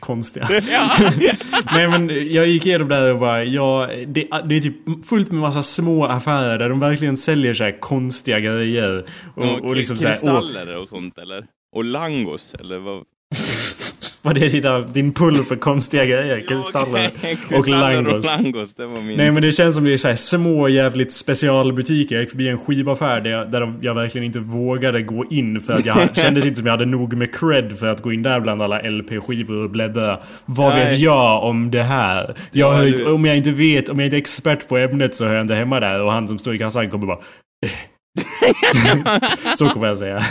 [0.00, 0.48] konstiga.
[1.74, 5.40] Nej men jag gick igenom där och bara, ja, det, det är typ fullt med
[5.40, 9.04] massa små affärer där de verkligen säljer så konstiga grejer.
[9.34, 11.46] Och, och liksom så här, kristaller och sånt, eller?
[11.76, 13.04] Och langos, eller vad?
[14.26, 16.40] Vad är dina, din pull för konstiga grejer?
[16.48, 17.10] Kristaller
[17.58, 18.14] och langos.
[18.14, 19.16] och langos, det var min...
[19.16, 22.14] Nej men det känns som det är så här små jävligt specialbutiker.
[22.14, 25.72] Jag gick förbi en skivaffär där, jag, där jag verkligen inte vågade gå in för
[25.72, 28.40] att jag kändes inte som jag hade nog med cred för att gå in där
[28.40, 30.18] bland alla LP-skivor och bläddra.
[30.46, 30.84] Vad Nej.
[30.84, 32.34] vet jag om det här?
[32.52, 35.24] Jag Ja, du- om jag inte vet, om jag inte är expert på ämnet så
[35.26, 37.18] hör jag inte hemma där och han som står i kassan kommer bara
[39.56, 40.22] så kommer jag säga.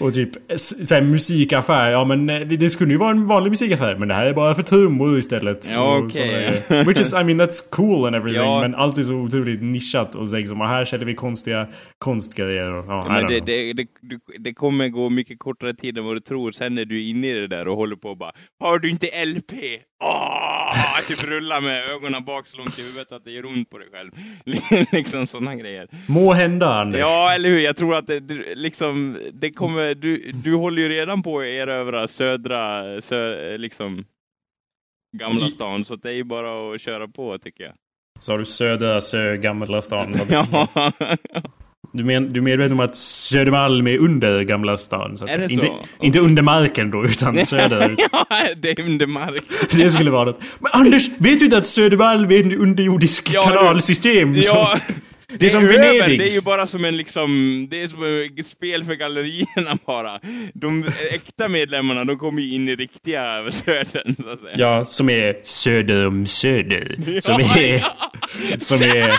[0.00, 3.50] Och typ s- så här, musikaffär, ja men eh, det skulle ju vara en vanlig
[3.50, 5.68] musikaffär men det här är bara för trummor istället.
[5.70, 6.84] Ja, Och grejer.
[6.84, 8.60] Which is, I mean that's cool and everything Ja.
[8.60, 11.66] men alltid så otroligt nischat och säger som, "Ah, här säljer vi konstiga
[11.98, 13.86] konstgrejer och, ja, Men det, det, det,
[14.38, 17.32] det kommer gå mycket kortare tid än vad du tror, sen är du inne i
[17.32, 19.52] det där och håller på och bara Har du inte LP?
[20.00, 20.40] Åh!
[21.10, 23.88] typ rulla med ögonen bak så långt i huvudet att det gör ont på dig
[23.92, 24.10] själv.
[24.92, 25.88] liksom sådana grejer.
[26.08, 27.00] Må hända, Anders.
[27.00, 27.58] Ja, eller hur?
[27.58, 28.20] Jag tror att det,
[28.54, 34.04] liksom, det kommer, du, du håller ju redan på att erövra södra, sö, liksom,
[35.16, 37.72] Gamla stan, så det är ju bara att köra på tycker jag.
[38.20, 40.06] Så har du Södra Sö, Gamla stan.
[40.30, 40.68] ja.
[41.92, 45.18] Du, men, du är medveten om att Södermalm är under Gamla stan?
[45.18, 45.86] Så att Är det inte, så?
[46.02, 47.98] inte under marken då, utan söderut.
[48.12, 48.26] ja,
[48.56, 49.42] det är under mark.
[49.76, 50.40] Det skulle vara något.
[50.60, 54.34] Men Anders, vet du inte att Södermalm är en underjordisk Ja, du- kanalsystem?
[54.36, 54.42] Ja,
[54.78, 54.94] som,
[55.38, 55.78] det är som över.
[55.78, 56.18] Venedig.
[56.18, 58.02] Det är ju bara som en liksom, det är som
[58.38, 60.20] ett spel för gallerierna bara.
[60.54, 64.54] De äkta medlemmarna, de kommer ju in i riktiga södern, så att säga.
[64.58, 66.96] Ja, som är söder om söder.
[67.20, 68.10] Som Ja, är, ja.
[68.58, 69.14] som är,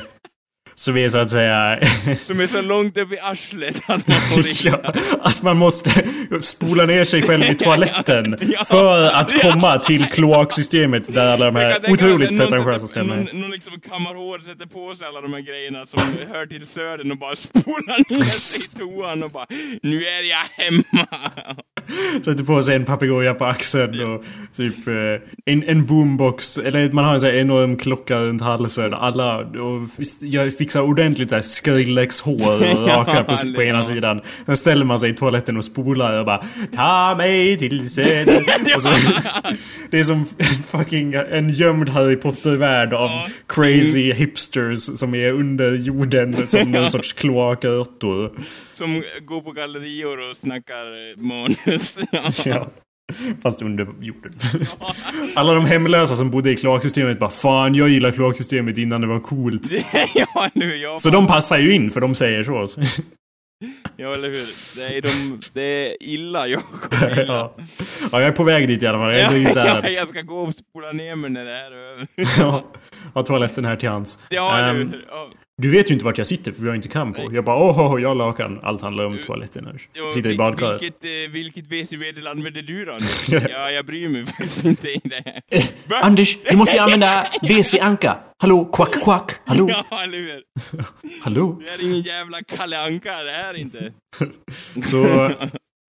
[0.82, 1.80] som är så att säga...
[2.18, 4.68] Som är så långt upp i arslet att man får.
[4.68, 6.04] Ja, alltså man måste
[6.42, 8.66] spola ner sig själv i toaletten Ja.
[8.66, 13.16] för att komma till kloaksystemet där alla de här otroligt pretentiösa ställena.
[13.16, 16.00] Någon, någon liksom kammar hår, sätter på sig alla de här grejerna som
[16.34, 19.46] hör till södern och bara spolar ner sig i toan och bara
[19.84, 21.08] Nu är jag hemma!
[22.26, 24.24] Sätter på sig en papegoja på axeln och
[24.56, 24.94] typ eh,
[25.46, 28.94] en, en boombox, eller man har en sån här enorm klocka runt halsen.
[28.94, 29.82] Alla och
[30.20, 34.22] jag fixar ordentligt så här Skrillex-hår raka på, på ena sidan.
[34.46, 36.44] Sen ställer man sig i toaletten och spolar och bara
[36.76, 38.80] Ta mig till söder.
[38.80, 38.90] så,
[39.92, 40.26] det är som
[40.72, 43.10] fucking en gömd Harry Potter-värld av
[43.48, 48.32] crazy hipsters som är under jorden som någon sorts kloakråttor.
[48.82, 52.00] Som går på gallerior och snackar eh, manus.
[52.46, 52.68] Ja.
[53.44, 54.34] Fast under jorden.
[55.36, 59.20] Alla de hemlösa som bodde i kloaksystemet bara Fan, jag gillar kloaksystemet innan det var
[59.20, 59.68] coolt.
[60.16, 62.82] ja, nu, jag Så de passar ju in för de säger så.
[63.98, 64.48] Ja, eller hur?
[64.76, 66.62] Det är, de, det är illa, jag
[67.02, 67.26] illa.
[67.28, 67.56] ja.
[68.12, 69.16] ja, jag är på väg dit i alla fall.
[69.16, 72.08] Jag Ja, ja, jag ska gå och spola ner mig när det här är över.
[72.40, 72.66] Ja.
[73.14, 74.20] Har toaletten här till hands.
[74.30, 75.06] Ja, hur?
[75.10, 75.30] Ja.
[75.62, 77.30] Du vet ju inte vart jag sitter för vi har inte kam på.
[77.34, 78.60] Jag bara åh, oh, jag har lakan.
[78.64, 79.82] Allt handlar om toaletten här.
[79.94, 80.82] Ja, Sitter i badkaret.
[80.84, 82.98] Vilket, eh, vilket WC-medel använder du då?
[83.50, 85.24] ja, jag bryr mig faktiskt inte i det.
[85.90, 85.96] Va?
[86.02, 88.18] Anders, du måste ju använda WC-anka.
[88.42, 89.32] Hallå, kvack, kvack.
[89.46, 90.42] Hallå, Ja, eller hur?
[91.24, 91.62] hallå.
[91.62, 93.92] Det är ingen jävla Kalle Anka, det här inte.
[94.84, 95.32] Så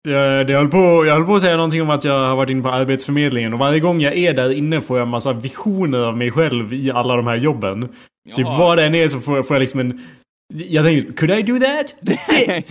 [0.09, 2.51] jag, det höll på, jag höll på att säga någonting om att jag har varit
[2.51, 5.99] inne på Arbetsförmedlingen och varje gång jag är där inne får jag en massa visioner
[5.99, 7.88] av mig själv i alla de här jobben.
[8.34, 10.00] Typ vad det än är så får, får jag liksom en...
[10.54, 11.94] Jag tänker, could I do that?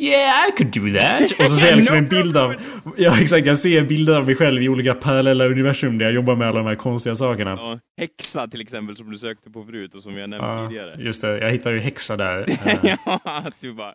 [0.00, 1.30] Yeah, I could do that.
[1.38, 2.54] Och så ser jag liksom en bild av...
[2.96, 6.36] Ja exakt, jag ser bilder av mig själv i olika parallella universum där jag jobbar
[6.36, 7.50] med alla de här konstiga sakerna.
[7.50, 10.96] Ja, häxa till exempel, som du sökte på förut och som har nämnt Ja, tidigare.
[10.98, 12.46] just det, jag hittar ju häxa där.
[12.68, 13.92] Eh, ja, du bara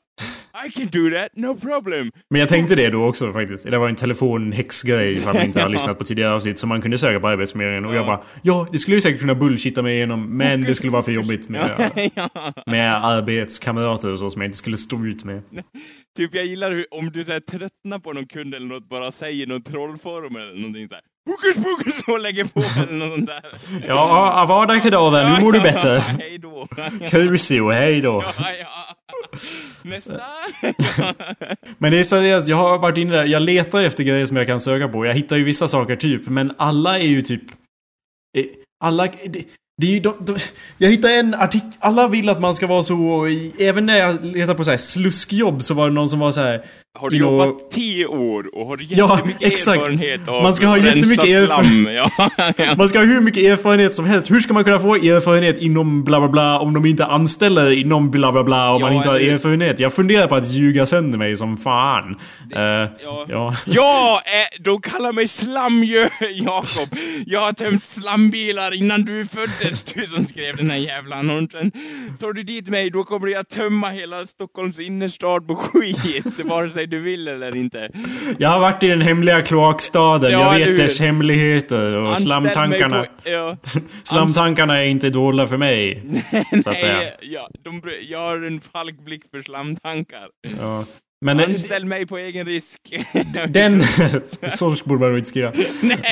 [0.67, 2.11] I can do that, no problem.
[2.29, 3.69] Men jag tänkte det då också faktiskt.
[3.69, 6.97] Det var en telefonhäxgrej ifall man inte har lyssnat på tidigare avsnitt som man kunde
[6.97, 7.85] söka på Arbetsförmedlingen.
[7.85, 10.91] Och jag bara, ja det skulle jag säkert kunna bullshitta mig igenom men det skulle
[10.91, 11.69] vara för jobbigt med,
[12.65, 15.41] med arbetskamrater och så som jag inte skulle stå ut med.
[16.17, 19.11] Typ jag gillar hur, om du så här, tröttnar på någon kund eller något, bara
[19.11, 23.41] säger någon trollform eller någonting såhär Hokus pokus och lägger på eller något sånt där.
[23.87, 25.99] Ja, Avada Kedavra, nu mår du bättre.
[26.19, 26.67] Hej då.
[27.09, 28.23] Crucio, hej då.
[28.37, 28.95] Ja, ja.
[29.81, 30.21] Nästa.
[31.77, 34.47] Men det är seriöst, jag har varit inne där, jag letar efter grejer som jag
[34.47, 35.05] kan söka på.
[35.05, 37.43] Jag hittar ju vissa saker typ, men alla är ju typ...
[38.37, 38.45] eh,
[38.83, 39.07] Alla...
[39.77, 40.35] Det, är ju de, de,
[40.77, 43.27] jag hittade en artikel, alla vill att man ska vara så...
[43.59, 46.41] Även när jag letar på så här sluskjobb så var det någon som var så
[46.41, 46.65] här.
[46.99, 49.81] Har du jobbat tio år och har du Ja, jättemycket exakt.
[49.81, 51.87] erfarenhet av Man ska ha jättemycket slam?
[51.95, 52.09] Ja,
[52.57, 52.75] ja.
[52.77, 54.31] Man ska ha hur mycket erfarenhet som helst.
[54.31, 58.11] Hur ska man kunna få erfarenhet inom bla bla bla om de inte anställer inom
[58.11, 59.79] bla bla bla om Ja, man inte har erfarenhet?
[59.79, 62.15] Jag funderar på att ljuga sönder mig som fan.
[62.55, 62.89] Eh, ja.
[63.29, 63.55] ja.
[63.65, 66.89] Ja, eh, de kallar mig slamjö, Jakob.
[67.25, 71.71] Jag har tömt slambilar innan du föddes, du som skrev den här jävla annonsen.
[72.19, 76.82] Tar du dit mig, då kommer jag tömma hela Stockholms innerstad på skit, vare sig
[76.85, 77.89] du vill eller inte.
[78.37, 80.31] Jag har varit i den hemliga kloakstaden.
[80.31, 81.95] Ja, jag vet dess hemligheter.
[81.97, 83.03] Och Anställ slamtankarna...
[83.03, 83.57] På, ja,
[84.03, 86.03] Slamtankarna är inte dåliga för mig.
[86.63, 86.97] Så att säga.
[86.97, 90.27] nej, ja, de, jag har en falsk blick för slamtankar.
[90.59, 90.85] Ja.
[91.23, 92.79] Men Anställ mig på egen risk.
[93.47, 93.83] den...
[94.55, 95.53] så borde man inte skriva.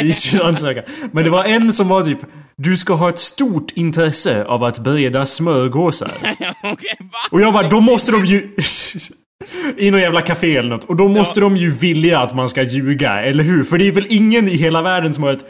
[0.01, 0.83] I sin ansökan.
[1.11, 2.19] Men det var en som var typ...
[2.55, 6.11] Du ska ha ett stort intresse av att bereda smörgåsar.
[7.31, 8.55] Och jag bara, då måste de ju...
[9.77, 10.83] I någon jävla café eller något.
[10.83, 13.63] Och då måste de ju vilja att man ska ljuga, eller hur?
[13.63, 15.45] För det är väl ingen i hela världen som har ett...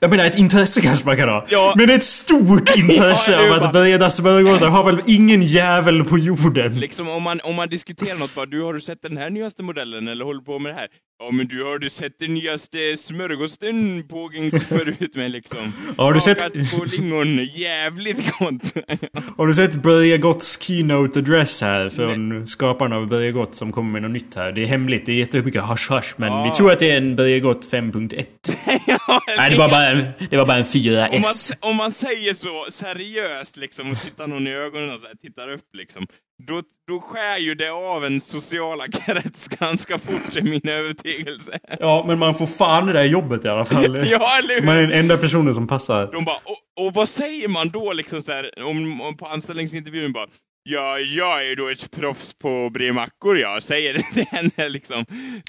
[0.00, 1.46] Jag menar ett intresse kanske man kan ha.
[1.48, 1.74] Ja.
[1.76, 6.80] Men ett stort intresse Ja, av att bereda smörgåsar har väl ingen jävel på jorden?
[6.80, 9.62] Liksom om man, om man diskuterar något bara, du har du sett den här nyaste
[9.62, 10.88] modellen eller håller på med det här?
[11.22, 15.72] Ja men du har du sett den nyaste smörgåsten pågen kommer ut med liksom?
[15.96, 18.74] Har du sett- på lingon, jävligt gott!
[19.36, 23.90] Har du sett Börje Gotts keynote address här från skaparen av Börje Gott som kommer
[23.92, 24.52] med något nytt här?
[24.52, 26.44] Det är hemligt, det är jättemycket hasch hasch men Ja.
[26.44, 28.26] vi tror att det är en Börje Gott 5.1.
[28.86, 28.98] ja,
[29.36, 31.52] Nej, det var bara en, det var bara en om, man, 4S.
[31.60, 35.52] om man säger så seriöst liksom och tittar någon i ögonen och så här, tittar
[35.52, 36.06] upp liksom.
[36.46, 41.58] Då, då skär ju det av en sociala krets ganska fort, är min övertygelse.
[41.80, 43.96] Ja, men man får fan det där jobbet i alla fall.
[44.06, 44.88] Ja, eller Man är hur?
[44.88, 46.12] den enda personen som passar.
[46.12, 50.12] De bara, och, och vad säger man då liksom så här, om, om på anställningsintervjun
[50.12, 50.26] bara
[50.62, 54.68] Ja, jag är då ett proffs på att bre mackor jag säger det till henne
[54.68, 55.04] liksom.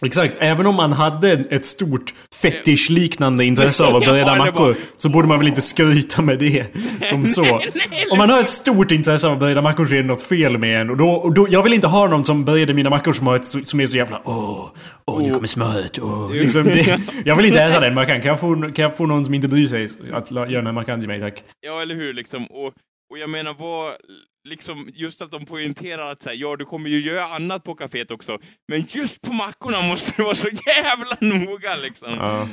[0.06, 5.10] Exakt, även om man hade ett stort fetischliknande intresse av att bereda det mackor så
[5.10, 6.66] borde man väl inte skryta med det
[7.04, 7.62] som så.
[8.12, 10.58] Om man har ett stort intresse av att bereda mackor så är det något fel
[10.58, 10.90] med en.
[10.90, 13.36] Och då, och då, jag vill inte ha någon som bereder mina mackor som, har
[13.36, 14.70] ett, som är så jävla åh,
[15.06, 16.32] åh nu kommer smöret, åh.
[16.34, 18.22] Liksom det, jag vill inte äta den mackan.
[18.22, 20.74] Kan jag, få, kan jag få någon som inte bryr sig att göra den här
[20.74, 21.44] mackan till mig tack?
[21.62, 22.46] Ja, eller hur liksom.
[22.46, 22.74] Och,
[23.12, 23.94] och jag menar vad,
[24.50, 27.76] liksom just att de poängterar att så här, ja du kommer ju göra annat på
[27.76, 28.38] kaféet också.
[28.72, 32.10] Men just på mackorna måste du vara så jävla noga liksom.
[32.20, 32.48] Ja.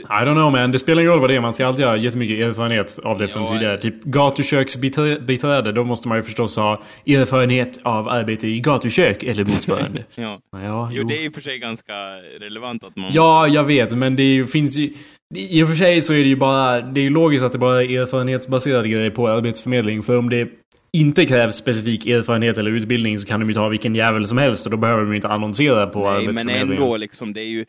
[0.00, 1.40] I don't know man, det spelar ingen roll vad det är.
[1.40, 3.78] Man ska alltid ha jättemycket erfarenhet av det från Ja, tidigare.
[3.78, 10.04] Typ gatuköksbiträde, då måste man ju förstås ha erfarenhet av arbete i gatukök eller motsvarande.
[10.14, 10.40] Ja.
[10.52, 11.08] ja, Jo, jo.
[11.08, 11.92] det är i och för sig ganska
[12.40, 13.10] relevant att man...
[13.12, 14.92] ja, jag vet, men det ju- finns ju...
[15.34, 16.80] I och för sig så är det ju bara...
[16.80, 20.02] Det är ju logiskt att det bara är erfarenhetsbaserade grejer på arbetsförmedling.
[20.02, 20.48] För om det
[20.96, 24.66] inte krävs specifik erfarenhet eller utbildning så kan de ju ta vilken jävel som helst
[24.66, 26.70] och då behöver de inte annonsera på Nej, men arbetsförmedlingen.
[26.82, 27.64] ändå liksom, det är ju...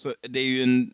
[0.00, 0.90] Så, det är ju en,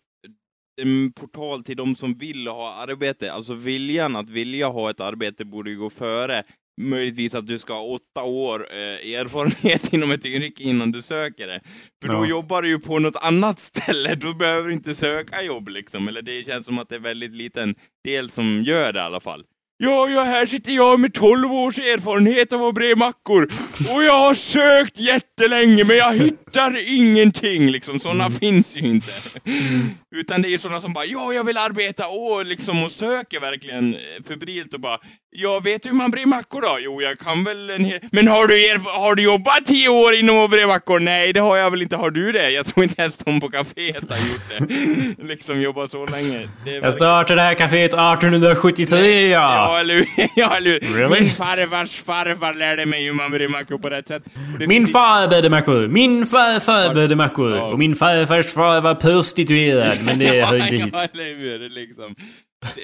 [0.82, 3.32] en portal till de som vill ha arbete.
[3.32, 6.42] Alltså viljan att vilja ha ett arbete borde ju gå före
[6.80, 11.46] möjligtvis att du ska ha åtta år eh, erfarenhet inom ett yrke innan du söker
[11.46, 11.60] det.
[12.02, 12.26] För då Ja.
[12.28, 16.08] jobbar du ju på något annat ställe, då behöver du inte söka jobb liksom.
[16.08, 19.20] Eller det känns som att det är väldigt liten del som gör det i alla
[19.20, 19.44] fall.
[19.80, 23.42] Ja, ja, här sitter jag med 12 års erfarenhet av att bre mackor.
[23.94, 28.00] Och jag har sökt jättelänge men jag hittar ingenting liksom.
[28.00, 28.38] Sådana Mm.
[28.38, 29.12] finns ju inte.
[30.16, 33.96] Utan det är sådana som bara, ja, jag vill arbeta och liksom och söker verkligen
[34.28, 34.98] febrilt och bara,
[35.30, 36.78] jag vet hur man brer mackor då?
[36.80, 38.00] Jo, jag kan väl en hel...
[38.12, 41.00] Men har du, erf- har du jobbat 10 år inom att bre mackor?
[41.00, 41.96] Nej, det har jag väl inte.
[41.96, 42.50] Har du det?
[42.50, 44.68] Jag tror inte ens de på kaféet har gjort
[45.18, 45.24] det.
[45.28, 46.48] liksom jobbat så länge.
[46.66, 49.67] Är Jag startade det här kaféet 1873 ja!
[49.68, 50.06] Ja, eller hur?
[50.36, 50.80] Ja, eller hur?
[50.98, 51.20] Really?
[51.20, 54.22] Min farfars farfar lärde mig hur man brer mackor på rätt sätt.
[54.68, 57.62] Min far bödde mackor, min farfar bödde mackor Ja.
[57.62, 60.88] och min farfars far var prostituerad men det hör inte hit.
[60.92, 61.68] Ja, eller hur?
[61.70, 62.14] Liksom.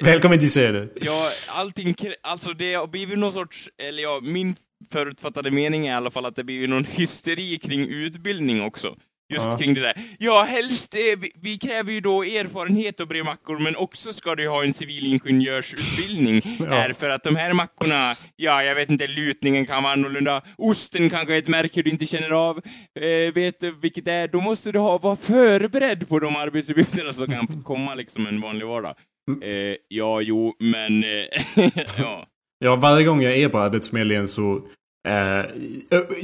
[0.01, 0.89] Välkommen till Söder.
[1.01, 4.55] Ja, allting, alltså det har blivit någon sorts, eller ja, min
[4.91, 8.95] förutfattade mening är i alla fall att det blivit någon hysteri kring utbildning också.
[9.33, 9.57] Just Ja.
[9.57, 9.93] kring det där.
[10.19, 14.35] Ja, helst, eh, vi, vi kräver ju då erfarenhet att bre mackor, men också ska
[14.35, 19.65] du ha en civilingenjörsutbildning här, för att de här mackorna, ja, jag vet inte, lutningen
[19.65, 22.61] kan vara annorlunda, osten kanske är ett märke du inte känner av,
[22.99, 27.13] eh, vet du vilket det är, då måste du ha, vara förberedd på de arbetsuppgifterna
[27.13, 28.95] som kan komma liksom en vanlig vardag.
[29.43, 31.03] Eh, ja, jo, men...
[31.03, 32.27] Eh, ja.
[32.59, 34.61] Ja, varje gång jag är på Arbetsförmedlingen så...
[35.05, 35.45] Eh,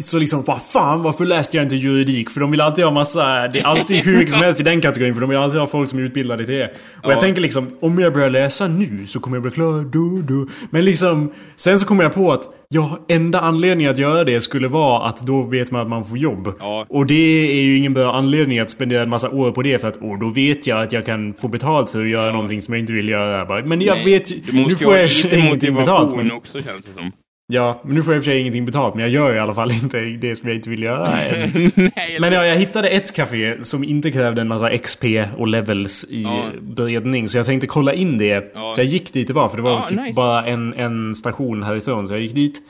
[0.02, 2.30] så liksom, vad fan, varför läste jag inte juridik?
[2.30, 3.48] För de vill alltid ha massa...
[3.48, 5.67] Det är alltid hur mycket som helst i den kategorin, för de vill alltid ha
[5.67, 6.65] folk som är utbildade till det.
[6.65, 6.72] Och
[7.04, 7.10] Ja.
[7.12, 10.48] jag tänker liksom, om jag börjar läsa nu så kommer jag bli klar, du, du.
[10.70, 14.67] Men liksom, sen så kommer jag på att Ja, enda anledningen att göra det skulle
[14.67, 16.54] vara att då vet man att man får jobb.
[16.60, 16.86] Ja.
[16.89, 19.88] Och det är ju ingen bra anledning att spendera en massa år på det för
[19.88, 22.74] att åh, då vet jag att jag kan få betalt för att göra någonting som
[22.74, 23.65] jag inte vill göra.
[23.65, 24.36] Men jag Nej, vet ju...
[24.46, 26.02] Du Nu får jag ingenting betalt.
[26.02, 27.12] motivation Men, också, känns det som.
[27.51, 28.95] Ja, men nu får jag i och för sig ingenting betalt.
[28.95, 31.09] Men jag gör i alla fall inte det som jag inte vill göra.
[32.19, 35.03] Men ja, jag hittade ett café som inte krävde en massa XP
[35.37, 36.43] och levels i Ja.
[36.61, 37.29] beredning.
[37.29, 38.51] Så jag tänkte kolla in det.
[38.55, 38.71] Ja.
[38.75, 40.15] Så jag gick dit det var, för det var Ja, typ nice.
[40.15, 42.07] bara en, en station härifrån.
[42.07, 42.61] Så jag gick dit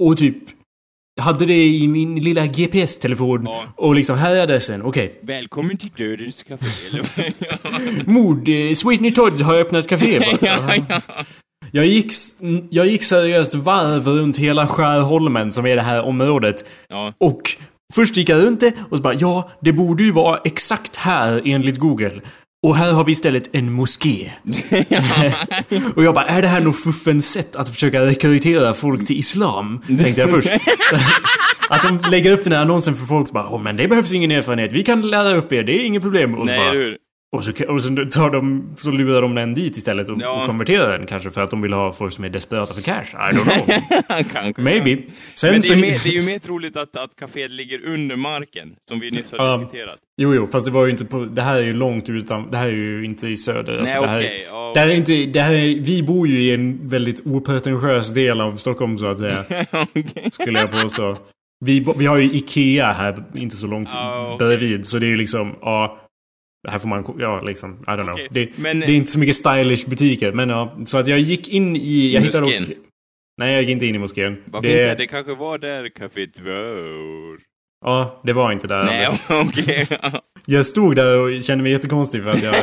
[0.00, 0.36] och typ
[1.20, 3.42] hade det i min lilla GPS-telefon.
[3.44, 3.62] Ja.
[3.76, 4.82] Och liksom, här är adressen.
[4.82, 5.14] Okej.
[5.22, 7.04] Välkommen till Dödens Café, eller?
[8.10, 10.18] Mord, eh, Sweetney Todd har öppnat café.
[10.40, 10.48] bara.
[10.76, 11.00] ja, ja.
[11.74, 12.12] Jag gick,
[12.70, 16.64] jag gick seriöst varv runt hela Skärholmen som är det här området.
[16.88, 17.12] Ja.
[17.18, 17.56] Och
[17.94, 21.42] först gick jag runt det och så bara ja, det borde ju vara exakt här
[21.44, 22.20] enligt Google.
[22.66, 24.30] Och här har vi istället en moské.
[25.96, 29.80] och jag bara, är det här något fuffens sätt att försöka rekrytera folk till Islam?
[29.86, 30.48] Tänkte jag först.
[31.68, 34.14] att de lägger upp den här annonsen för folk och bara, oh, men det behövs
[34.14, 34.72] ingen erfarenhet.
[34.72, 36.34] Vi kan lära upp er, det är inget problem.
[36.34, 36.96] Och så Nej, bara?
[37.36, 40.40] Och så, och så, tar de, så lurar de den dit istället och, Ja.
[40.40, 43.02] och konverterar den kanske för att de vill ha folk som är desperata för cash.
[43.30, 44.22] I don't know.
[44.32, 44.62] Kanske.
[44.62, 45.02] Maybe.
[45.34, 48.16] Sen Men det är, mer, det är ju mer troligt att, att kaféet ligger under
[48.16, 49.56] marken, som vi nyss har Ja.
[49.56, 49.98] diskuterat.
[50.16, 51.24] Jo, jo, fast det var ju inte på...
[51.24, 52.50] Det här är ju långt utan...
[52.50, 53.78] Det här är ju inte i söder.
[53.78, 55.12] Alltså, Nej, det här, okej, ja, det här är inte...
[55.26, 59.18] Det här är, vi bor ju i en väldigt opretentiös del av Stockholm, så att
[59.18, 59.44] säga.
[59.72, 60.30] Okej.
[60.32, 61.16] Skulle jag påstå.
[61.64, 64.46] Vi, vi har ju Ikea här, inte så långt Ja, okej.
[64.48, 64.86] bredvid.
[64.86, 65.52] Så det är ju liksom...
[65.60, 65.98] Ja,
[66.68, 67.16] här får man...
[67.18, 67.72] Ja, liksom...
[67.82, 68.18] I don't know.
[68.30, 70.32] Det, men- det är inte så mycket stylish butiker.
[70.32, 72.12] Men ja, så att jag gick in i...
[72.14, 72.76] Jag hittade dock...
[73.38, 74.42] Nej, jag gick inte in i moskén.
[74.44, 74.94] Varför inte?
[74.94, 77.38] Det kanske var där kaféet var.
[77.84, 78.84] Ja, det var inte där.
[78.84, 79.08] Nej,
[79.48, 79.86] okej.
[80.46, 82.54] Jag stod där och kände mig jättekonstig för att jag...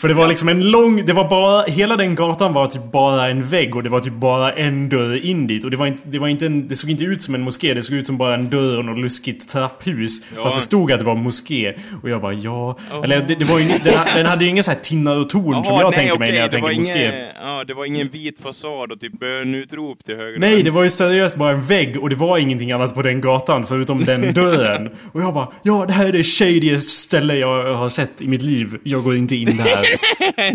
[0.00, 1.04] För det var liksom en lång...
[1.04, 1.62] Det var bara...
[1.62, 5.26] Hela den gatan var typ bara en vägg och det var typ bara en dörr
[5.26, 5.64] in dit.
[5.64, 6.02] Och det var inte...
[6.04, 7.74] Det, var inte en, det såg inte ut som en moské.
[7.74, 10.22] Det såg ut som bara en dörr och något luskigt trapphus.
[10.36, 10.42] Ja.
[10.42, 11.74] Fast det stod att det var moské.
[12.02, 12.76] Och jag bara ja...
[13.04, 15.64] Eller det, det var ju, den, den hade ju ingen så här tinnar och torn
[15.64, 16.98] som Jaha, jag nej, tänker mig när jag det var tänker moské.
[16.98, 20.82] ingen, ja, det var ingen vit fasad och typ bönutrop till höger Nej, det var
[20.82, 24.32] ju seriöst bara en vägg och det var ingenting annat på den gatan förutom den
[24.32, 24.90] dörren.
[25.12, 28.42] Och jag bara, ja det här är det shadiest ställe jag har sett i mitt
[28.42, 28.78] liv.
[28.82, 29.84] Jag går inte in där.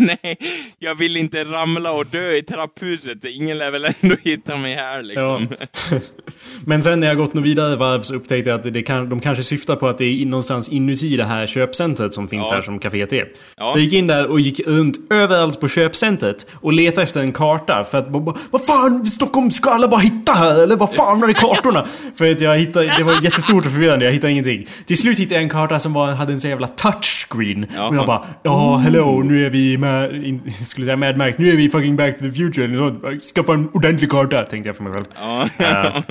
[0.00, 0.36] Nej,
[0.78, 3.24] jag vill inte ramla och dö i trapphuset.
[3.24, 5.38] Ingen lär väl ändå hitta mig här Ja.
[5.38, 5.48] liksom.
[6.64, 9.20] Men sen när jag gått något vidare varv så upptäckte jag att det kan, de
[9.20, 12.54] kanske syftar på att det är någonstans inuti det här köpcentret som finns Ja.
[12.54, 13.28] här som kaféet är.
[13.56, 13.72] Ja.
[13.72, 17.32] Så jag gick in där och gick runt överallt på köpcentret och letade efter en
[17.32, 21.22] karta för att bara, vad fan, Stockholm ska alla bara hitta här eller vad fan
[21.22, 21.86] är kartorna?
[22.14, 24.66] för att jag hittade, det var jättestort och förvirrande, jag hittade ingenting.
[24.84, 27.66] Till slut hittade jag en karta som var, hade en så jävla touchscreen.
[27.74, 27.88] Jaha.
[27.88, 31.48] Och jag bara, ja hello, nu är vi med, in, skulle säga Mad Max, nu
[31.50, 33.20] är vi fucking back to the future.
[33.34, 35.04] Skaffa en ordentlig karta, tänkte jag för mig själv.
[35.20, 35.48] Ja.
[35.66, 36.02] Eh,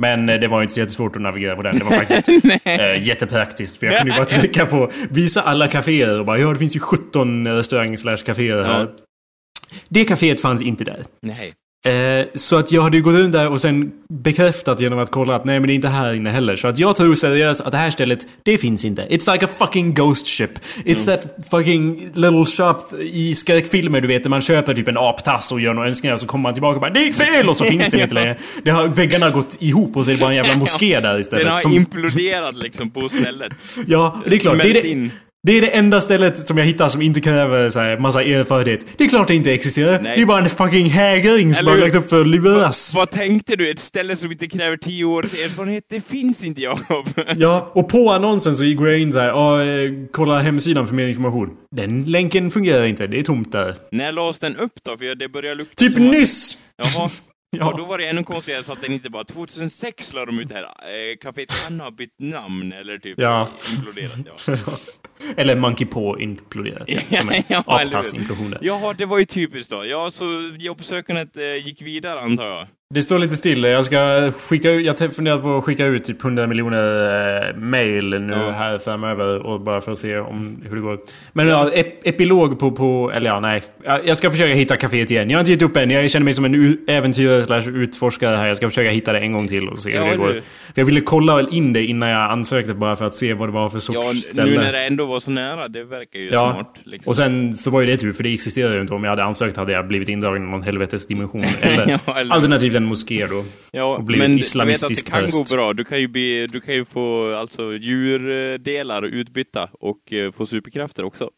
[0.00, 1.78] Men eh, det var ju inte så jättesvårt att navigera på den.
[1.78, 2.28] Det var faktiskt
[2.66, 3.78] eh, jättepraktiskt.
[3.78, 6.76] För jag kunde ju bara trycka på visa alla kaféer och bara ja, det finns
[6.76, 8.80] ju 17 restaurang slash kaféer här.
[8.80, 8.86] Ja.
[9.88, 11.02] Det kaféet fanns inte där.
[11.22, 11.52] Nej.
[11.86, 15.34] Eh, så att jag hade ju gått runt där och sen bekräftat genom att kolla
[15.36, 16.56] att nej men det är inte här inne heller.
[16.56, 19.02] Så att jag tror seriöst att det här stället, det finns inte.
[19.02, 20.50] It's like a fucking ghost ship.
[20.84, 25.52] It's that fucking little shop i skräckfilmer du vet, där man köper typ en aptass
[25.52, 27.56] och gör några önskningar och så kommer man tillbaka och bara det gick fel och
[27.56, 28.36] så finns det inte längre.
[28.64, 31.18] Det har, väggarna har gått ihop och så är det bara en jävla moské där
[31.18, 31.44] istället.
[31.44, 33.52] Den har som- imploderat liksom på stället.
[33.86, 34.58] Ja, det är klart.
[34.62, 35.10] Det är det, in.
[35.46, 38.86] Det är det enda stället som jag hittar som inte kräver så här, massa erfarenhet.
[38.96, 40.00] Det är klart det inte existerar.
[40.02, 40.16] Nej.
[40.16, 41.76] Det är bara en fucking hägring som hur?
[41.76, 42.92] lagt upp för att luras.
[42.94, 43.70] Vad tänkte du?
[43.70, 45.84] Ett ställe som inte kräver tio års erfarenhet?
[45.90, 47.06] Det finns inte, Jakob.
[47.36, 50.94] Ja, och på annonsen så går jag in så här, ja, eh, kolla hemsidan för
[50.94, 51.48] mer information.
[51.76, 53.74] Den länken fungerar inte, det är tomt där.
[53.90, 54.96] När lades den upp då?
[54.96, 56.58] För det börjar lukta Typ som att- nyss!
[56.76, 57.10] Jaha.
[57.58, 57.70] Ja.
[57.72, 60.48] Och då var det ännu konstigare så att den inte bara 2006 la de ut
[60.48, 60.62] det här.
[60.62, 63.48] Eh, Caféet kan ha bytt namn eller typ Ja.
[63.76, 64.18] imploderat.
[64.46, 64.54] Ja.
[65.36, 66.88] Eller Monkey Paw imploderat.
[67.10, 67.62] Ja, Ja,
[68.50, 68.58] där.
[68.62, 69.84] Jaha, det var ju typiskt då.
[69.86, 70.24] Ja, så
[70.58, 72.66] jobbsökandet eh, gick vidare antar jag.
[72.94, 73.64] Det står lite still.
[73.64, 77.56] Jag ska skicka ut, jag har funderat på att skicka ut typ 100 miljoner eh,
[77.56, 78.50] mail nu Ja.
[78.50, 80.98] här framöver och bara för att se om hur det går.
[81.32, 83.62] Men ja, ep epilog på, på, eller ja, nej.
[84.04, 85.30] Jag ska försöka hitta kaféet igen.
[85.30, 85.90] Jag har inte gett upp än.
[85.90, 88.46] Jag känner mig som en äventyrare slash utforskare här.
[88.46, 90.28] Jag ska försöka hitta det en gång till och se Ja, hur det går.
[90.32, 90.40] För
[90.74, 93.68] jag ville kolla in det innan jag ansökte bara för att se vad det var
[93.68, 94.50] för sorts Ja, ställe.
[94.50, 96.52] nu när det ändå var så nära, det verkar ju Ja.
[96.54, 96.74] smart.
[96.84, 97.10] Liksom.
[97.10, 98.94] Och sen så var ju det tur, för det existerar ju inte.
[98.94, 101.44] Om jag hade ansökt hade jag blivit indragen i någon helvetes dimension.
[101.62, 103.44] Eller, Ja, eller- alternativt en moské då.
[103.72, 105.50] Ja, och blivit men islamistisk jag vet att det kan präst.
[105.50, 105.72] gå bra.
[105.72, 111.04] Du kan ju, bli, du kan ju få alltså djurdelar utbytta och eh, få superkrafter
[111.04, 111.30] också.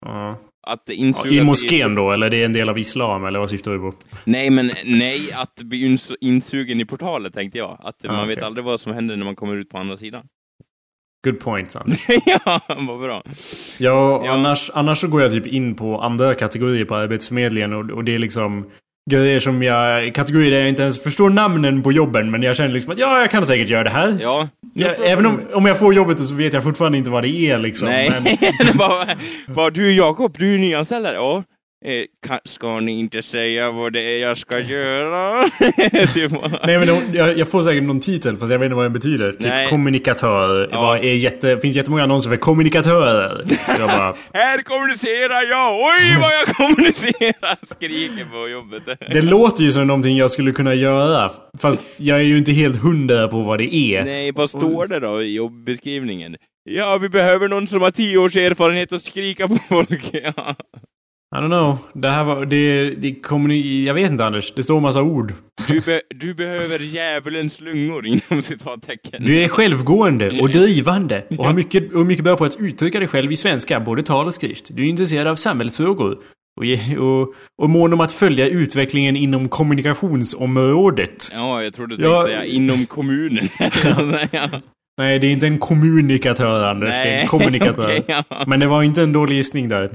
[0.00, 0.38] Ja.
[0.66, 3.50] Att Ja, insugas I moskén då, eller det är en del av islam, eller vad
[3.50, 3.92] syftar du på?
[4.24, 7.78] Nej, men nej, att bli ins- insugen i portalet tänkte jag.
[7.82, 8.46] Att Ah, man vet okej.
[8.46, 10.24] aldrig vad som händer när man kommer ut på andra sidan.
[11.24, 11.92] Good point, son.
[12.26, 13.22] ja, vad bra.
[13.78, 14.32] Ja, Ja.
[14.32, 18.14] Annars, annars så går jag typ in på andra kategorier på Arbetsförmedlingen och, och det
[18.14, 18.70] är liksom
[19.08, 20.14] grejer som jag...
[20.14, 23.20] Kategorier där jag inte ens förstår namnen på jobben, men jag känner liksom att ja,
[23.20, 24.16] jag kan säkert göra det här.
[24.20, 24.48] Ja.
[24.74, 27.58] Ja, även om, om jag får jobbet så vet jag fortfarande inte vad det är
[27.58, 27.88] liksom.
[27.88, 29.04] Nej, Men, bara,
[29.46, 31.14] bara du Jakob, du är nyanställd här.
[31.14, 31.42] Ja.
[31.84, 32.04] Eh,
[32.44, 35.44] ska ni inte säga vad det är jag ska göra?
[36.14, 36.32] typ.
[36.66, 39.32] nej men jag, jag får säkert någon titel fast jag vet inte vad den betyder.
[39.32, 39.68] Typ Nej.
[39.68, 40.68] kommunikatör.
[40.72, 40.98] Ja.
[40.98, 43.44] Är jätte, det finns jättemånga annonser för kommunikatörer.
[43.78, 45.74] jag bara, Här kommunicerar jag!
[45.74, 47.66] Oj, vad jag kommunicerar!
[47.74, 48.82] Skriker på jobbet.
[49.12, 51.30] det låter ju som någonting jag skulle kunna göra.
[51.58, 54.04] Fast jag är ju inte helt hundra på vad det är.
[54.04, 56.36] Nej, vad står det då i jobbeskrivningen?
[56.64, 60.10] Ja, vi behöver någon som har tio års erfarenhet att skrika på folk.
[60.12, 60.54] Ja.
[61.36, 61.78] I don't know.
[61.92, 62.46] Det här var...
[62.46, 63.84] Det, det kommer ni...
[63.86, 64.52] Jag vet inte Anders.
[64.56, 65.32] Det står massa ord.
[65.68, 69.24] Du, be, du behöver djävulens lungor inom citattecken.
[69.24, 73.08] Du är självgående och drivande och har mycket, och mycket bra på att uttrycka dig
[73.08, 74.68] själv i svenska, både tal och skrift.
[74.76, 76.18] Du är intresserad av samhällsfrågor
[76.60, 81.30] och, och, och mån om att följa utvecklingen inom kommunikationsområdet.
[81.34, 82.22] Ja, jag trodde du Ja.
[82.22, 83.44] tänkte säga inom kommunen.
[84.32, 84.48] ja.
[84.98, 86.88] Nej, det är inte en kommunikatör, Anders.
[86.90, 87.84] Det är en Nej, kommunikatör.
[87.84, 88.44] okej, ja.
[88.46, 89.90] Men det var inte en dålig gissning där.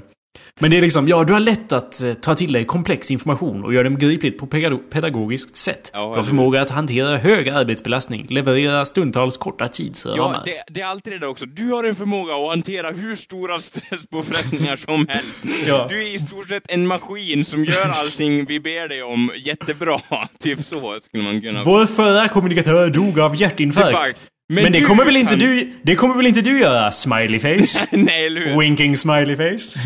[0.60, 3.64] Men det är liksom, ja, du har lätt att eh, ta till dig komplex information
[3.66, 5.92] och göra den begripligt på pedago- pedagogiskt sätt.
[5.94, 10.18] Ja, du har förmåga att hantera hög arbetsbelastning, leverera stundtals korta tidsramar.
[10.18, 11.46] Ja, det, det är alltid det där också.
[11.46, 15.44] Du har en förmåga att hantera hur stora stresspåfrestningar som helst.
[15.68, 15.88] Ja.
[15.90, 20.00] Du är i stort sett en maskin som gör allting vi ber dig om jättebra.
[20.40, 21.64] Typ så skulle man kunna...
[21.64, 23.90] Vår förra kommunikatör dog av hjärtinfarkt.
[23.90, 24.18] Infarkt.
[24.50, 25.74] Men, Men det kommer väl inte kan- du...
[25.84, 26.92] Det kommer väl inte du göra?
[26.92, 27.86] Smiley face?
[27.98, 28.60] Nej, eller hur?
[28.60, 29.80] Winking smiley face?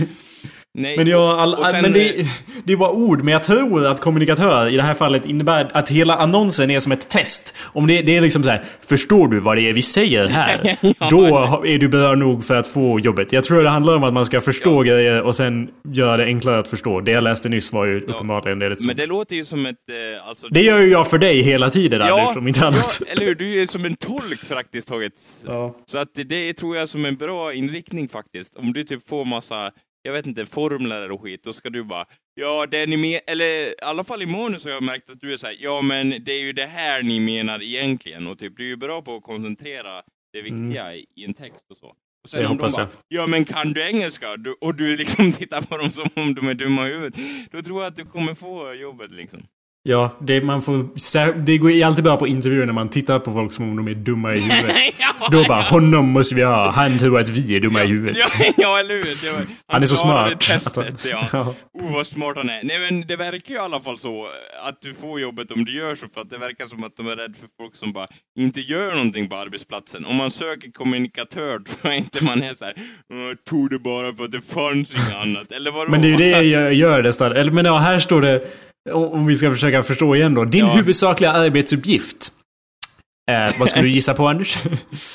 [0.77, 0.97] Nej.
[0.97, 2.25] Men, jag, all, sen- men det,
[2.63, 5.89] det är bara ord, men jag tror att kommunikatör i det här fallet innebär att
[5.89, 7.55] hela annonsen är som ett test.
[7.63, 10.57] Om det, det är liksom så här, förstår du vad det är vi säger här?
[10.99, 11.07] Ja.
[11.09, 11.25] Då
[11.65, 13.33] är du bra nog för att få jobbet.
[13.33, 16.59] Jag tror det handlar om att man ska förstå grejer och sen göra det enklare
[16.59, 17.01] att förstå.
[17.01, 18.87] Det jag läste nyss var ju uppenbarligen det stod.
[18.87, 19.75] Men det låter ju som ett...
[20.15, 23.01] Eh, alltså, Det gör ju jag för dig hela tiden, Anders, om inte annat.
[23.05, 23.35] Ja, eller hur?
[23.35, 25.13] Du är som en tolk praktiskt taget.
[25.47, 25.75] Ja.
[25.85, 28.55] Så att det tror jag som en bra inriktning faktiskt.
[28.55, 29.71] Om du typ får massa,
[30.07, 32.05] jag vet inte, formler och skit, då ska du bara
[32.35, 35.33] Ja, det ni men eller i alla fall i manus har jag märkt att du
[35.33, 38.63] är såhär, ja men det är ju det här ni menar egentligen och typ du
[38.63, 40.01] är ju bra på att koncentrera
[40.33, 41.87] det viktiga i, i en text och så.
[42.23, 42.87] Och sen Det om de bara, jag.
[43.07, 44.37] ja men kan du engelska?
[44.37, 47.19] Du, och du liksom tittar på dem som om de är dumma i huvudet.
[47.51, 49.43] Då tror jag att du kommer få jobbet liksom.
[49.89, 53.53] Ja, det, man får, det går alltid bra på intervjuer när man tittar på folk
[53.53, 54.75] som om de är dumma i huvudet.
[54.99, 56.71] ja, Då bara, honom måste vi ha.
[56.71, 58.17] Han tror att vi är dumma i huvudet.
[58.17, 59.03] Ja, ja, eller hur?
[59.03, 60.39] Det var, Han är så smart.
[60.39, 61.27] testet, ja.
[61.33, 61.55] Ja.
[61.73, 62.59] Oh, vad smart han är.
[62.63, 64.25] Nej, men det verkar ju i alla fall så
[64.67, 67.07] att du får jobbet om du gör så, för att det verkar som att de
[67.07, 68.07] är rädda för folk som bara
[68.39, 70.05] inte gör någonting på arbetsplatsen.
[70.05, 72.73] Om man söker kommunikatör tror jag inte man är så här,
[73.13, 75.51] "Åh, jag tog det bara för att det fanns inget annat.
[75.51, 75.91] Eller vadå?
[75.91, 77.31] Men det är ju det jag gör nästan.
[77.31, 78.41] Eller men ja, här står det,
[78.93, 80.45] om vi ska försöka förstå igen då.
[80.45, 80.73] Din Ja.
[80.73, 82.31] huvudsakliga arbetsuppgift.
[83.31, 84.57] Eh, vad skulle du gissa på Anders?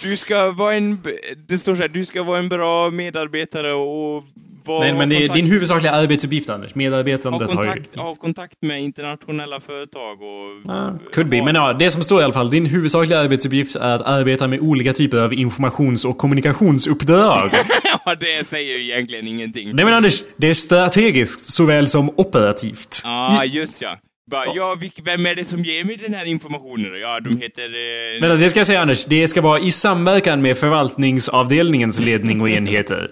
[0.02, 1.00] Du ska vara en,
[1.48, 4.24] det står så här, du ska vara en bra medarbetare och
[4.64, 6.74] vara, Nej, men det är kontakt- din huvudsakliga arbetsuppgift Anders.
[6.74, 7.70] ha Medarbetandet har ju...
[7.70, 10.62] kontakt, ha kontakt med internationella företag och...
[10.68, 11.42] Ja, could be.
[11.44, 12.50] Men ja, det som står i alla fall.
[12.50, 17.50] Din huvudsakliga arbetsuppgift är att arbeta med olika typer av informations och kommunikationsuppdrag.
[18.04, 19.70] ja, det säger ju egentligen ingenting.
[19.74, 23.00] Nej men Anders, det är strategiskt såväl som operativt.
[23.04, 23.98] Ja, just ja.
[24.30, 26.98] Bara, ja, vem är det som ger mig den här informationen då?
[26.98, 27.62] Ja, de heter...
[27.62, 32.40] Eh, Men det ska jag säga Anders, det ska vara i samverkan med förvaltningsavdelningens ledning
[32.40, 33.10] och enheter.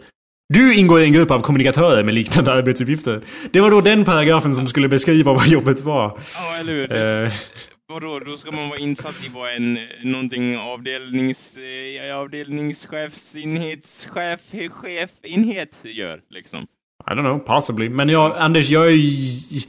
[0.53, 3.20] Du ingår i en grupp av kommunikatörer med liknande arbetsuppgifter.
[3.53, 6.18] Det var då den paragrafen som skulle beskriva vad jobbet var.
[6.34, 6.88] ja, eller hur?
[6.88, 7.32] Det, Eh,
[7.88, 11.57] vadå, då ska man vara insatt i vad en, någonting avdelnings...
[11.57, 14.40] Eh, avdelningschefsenhetschef,
[14.70, 16.61] chefinhet gör, liksom.
[17.11, 17.88] I don't know, possibly.
[17.88, 19.61] Men jag, Anders, jag är ju-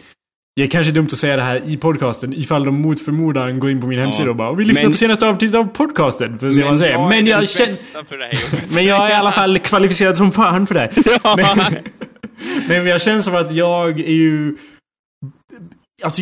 [0.55, 3.69] Det är kanske dumt att säga det här i podcasten ifall de mot förmodan går
[3.69, 6.39] in på min hemsida och bara Vi lyssnar Men- på senaste avsnittet av podcasten.
[6.39, 7.09] För att se vad han säger.
[7.09, 8.75] Men jag känner...
[8.75, 10.91] Men jag är i alla fall kvalificerad som fan för det.
[11.23, 11.35] Ja.
[12.67, 14.55] Men, men jag känner som att jag är ju...
[16.03, 16.21] Alltså,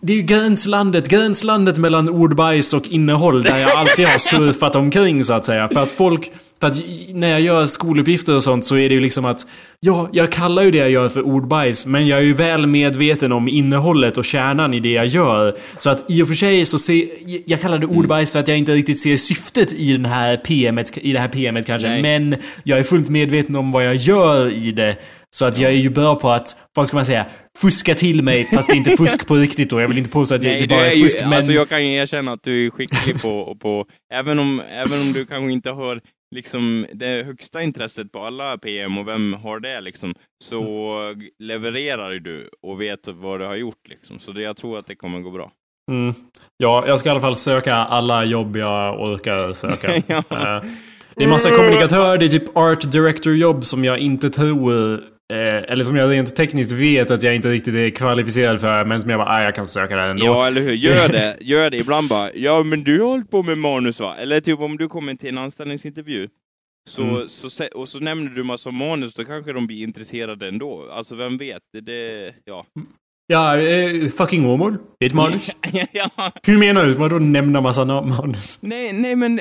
[0.00, 5.24] det är ju gränslandet, gränslandet mellan ordbajs och innehåll där jag alltid har surfat omkring
[5.24, 5.68] så att säga.
[5.68, 6.80] För att folk, för att
[7.12, 9.46] när jag gör skoluppgifter och sånt så är det ju liksom att,
[9.80, 13.32] ja, jag kallar ju det jag gör för ordbajs, men jag är ju väl medveten
[13.32, 15.56] om innehållet och kärnan i det jag gör.
[15.78, 17.08] Så att i och för sig så ser,
[17.46, 20.98] jag kallar det ordbajs för att jag inte riktigt ser syftet i den här PMet,
[20.98, 22.02] i det här PMet kanske, Nej.
[22.02, 24.96] men jag är fullt medveten om vad jag gör i det.
[25.34, 27.26] Så att jag är ju bra på att, vad ska man säga,
[27.58, 29.80] fuska till mig fast det är inte fusk på riktigt då.
[29.80, 31.32] Jag vill inte påstå att jag, Nej, det bara är är ju, fusk, men...
[31.32, 35.12] alltså jag kan ju erkänna att du är skicklig på, på även, om, även om
[35.12, 36.00] du kanske inte har
[36.34, 40.14] liksom det högsta intresset på alla PM och vem har det liksom,
[40.44, 40.98] så
[41.38, 44.18] levererar ju du och vet vad du har gjort liksom.
[44.18, 45.50] Så det, jag tror att det kommer gå bra.
[45.90, 46.14] Mm.
[46.56, 50.02] Ja, jag ska i alla fall söka alla jobb jag orkar söka.
[50.06, 50.22] Ja.
[50.30, 50.70] Eh,
[51.16, 55.00] det är massa kommunikatör, det är typ art director jobb som jag inte tror
[55.38, 59.10] eller som jag rent tekniskt vet att jag inte riktigt är kvalificerad för, men som
[59.10, 60.24] jag bara, ah, jag kan söka där ändå.
[60.26, 60.72] Ja, eller hur?
[60.72, 61.36] Gör det.
[61.40, 61.76] Gör det.
[61.76, 64.16] Ibland bara, ja men du har hållit på med manus va?
[64.18, 66.28] Eller typ om du kommer till en anställningsintervju,
[66.88, 67.28] så, Mm.
[67.28, 70.88] så, och så nämner du massa manus, då kanske de blir intresserade ändå.
[70.92, 71.62] Alltså vem vet?
[71.72, 72.66] Det, det ja.
[73.26, 74.76] Ja, eh, fucking Åmål.
[74.98, 75.50] Det är ett manus.
[75.92, 76.10] ja.
[76.46, 76.92] Hur menar du?
[76.94, 78.58] Vadå nämna massa manus?
[78.62, 79.34] Nej, nej men,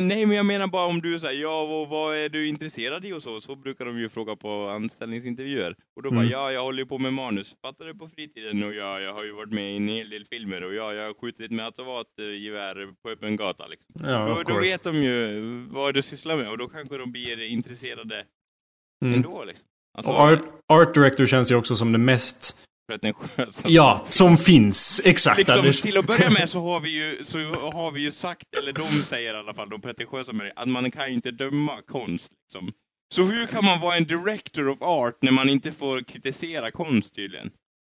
[0.00, 3.12] nej men jag menar bara om du säger ja, vad, vad är du intresserad i
[3.12, 5.76] och så, så brukar de ju fråga på anställningsintervjuer.
[5.96, 6.32] Och då bara, Mm.
[6.32, 9.24] ja, jag håller ju på med manus, fattar du på fritiden och ja, jag har
[9.24, 12.88] ju varit med i en hel del filmer och ja, jag har skjutit med automatgevär
[13.02, 13.94] på öppen gata liksom.
[14.10, 17.40] Ja, Då, då vet de ju vad du sysslar med och då kanske de blir
[17.46, 18.24] intresserade
[19.04, 19.14] Mm.
[19.14, 19.68] ändå liksom.
[19.98, 20.40] Alltså, Och art,
[20.72, 22.60] art director känns ju också som det mest...
[22.88, 23.68] pretentiösa.
[23.68, 25.02] Ja, som finns.
[25.04, 25.80] Exakt, Liksom, Anders.
[25.80, 27.38] till att börja med så har vi ju, så
[27.72, 30.68] har vi ju sagt, eller de säger i alla fall, de pretentiösa med det, att
[30.68, 32.32] man kan ju inte döma konst.
[32.44, 32.72] Liksom.
[33.14, 37.14] Så hur kan man vara en director of art när man inte får kritisera konst
[37.14, 37.50] tydligen?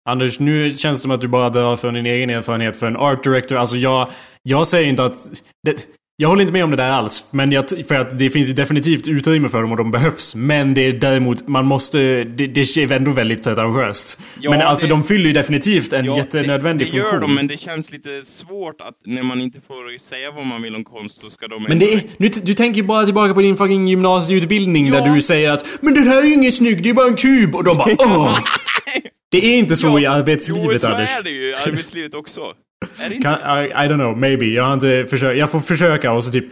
[0.09, 2.97] Anders, nu känns det som att du bara drar från din egen erfarenhet för en
[2.97, 3.57] art director.
[3.57, 4.09] Alltså jag,
[4.43, 5.43] jag säger inte att...
[5.63, 5.87] Det,
[6.21, 7.25] jag håller inte med om det där alls.
[7.31, 10.35] Men jag, för att det finns ju definitivt utrymme för dem och de behövs.
[10.35, 11.99] Men det är däremot, man måste...
[12.25, 14.21] Det, det är ändå väldigt pretentiöst.
[14.41, 17.13] Ja, men alltså det- de fyller ju definitivt en jättenödvändig det, det funktion.
[17.15, 20.63] gör de, men det känns lite svårt att när man inte får säga vad man
[20.63, 23.35] vill om konst så ska de Men det är, nu, du tänker ju bara tillbaka
[23.35, 25.01] på din fucking gymnasieutbildning Ja.
[25.01, 27.17] där du säger att Men den här är ju ingen snygg, det är bara en
[27.17, 27.55] kub.
[27.55, 28.39] Och de bara åh!
[29.31, 31.11] Det är inte så i arbetslivet, Jo, så Anders.
[31.19, 32.41] är det ju i arbetslivet också.
[32.99, 33.29] Är det inte?
[33.43, 34.47] Kan, I, I don't know, maybe.
[34.47, 35.39] Jag har inte försökt.
[35.39, 36.45] Jag får försöka och så typ...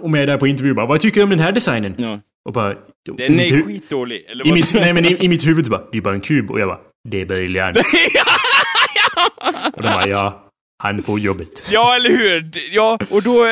[0.00, 1.94] Om jag är där på intervju bara, vad tycker du om den här designen?
[1.98, 2.20] Ja.
[2.48, 2.72] Och bara...
[2.72, 2.76] i
[3.16, 4.56] Den är skitdålig, eller I vad?
[4.56, 6.50] mitt, nej men i, i mitt huvud så bara, det är bara en kub.
[6.50, 7.78] Och jag bara, det är briljant.
[9.72, 10.42] och de bara, ja.
[10.82, 11.68] Han får jobbet.
[11.70, 12.50] Ja, eller hur?
[12.72, 13.46] Ja, och då,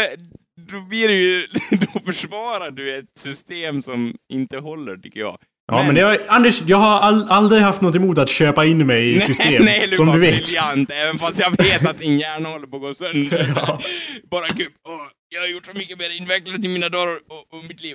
[0.71, 1.47] då blir det ju...
[1.71, 5.39] Då försvarar du ett system som inte håller, tycker jag.
[5.73, 9.15] Ja men, jag, Anders, jag har all, aldrig haft något emot att köpa in mig
[9.15, 9.65] i system.
[9.65, 10.35] nej, som var du vet.
[10.45, 13.53] briljant, även fast jag vet att din hjärna håller på att gå sönder.
[13.57, 13.79] Ja.
[14.31, 17.64] Bara gud, åh, jag har gjort så mycket mer invecklat i mina dagar och, och
[17.68, 17.95] mitt liv.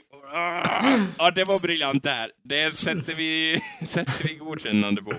[1.18, 2.30] Ja, det var briljant det här.
[2.50, 5.12] Det sätter vi, sätter vi godkännande på.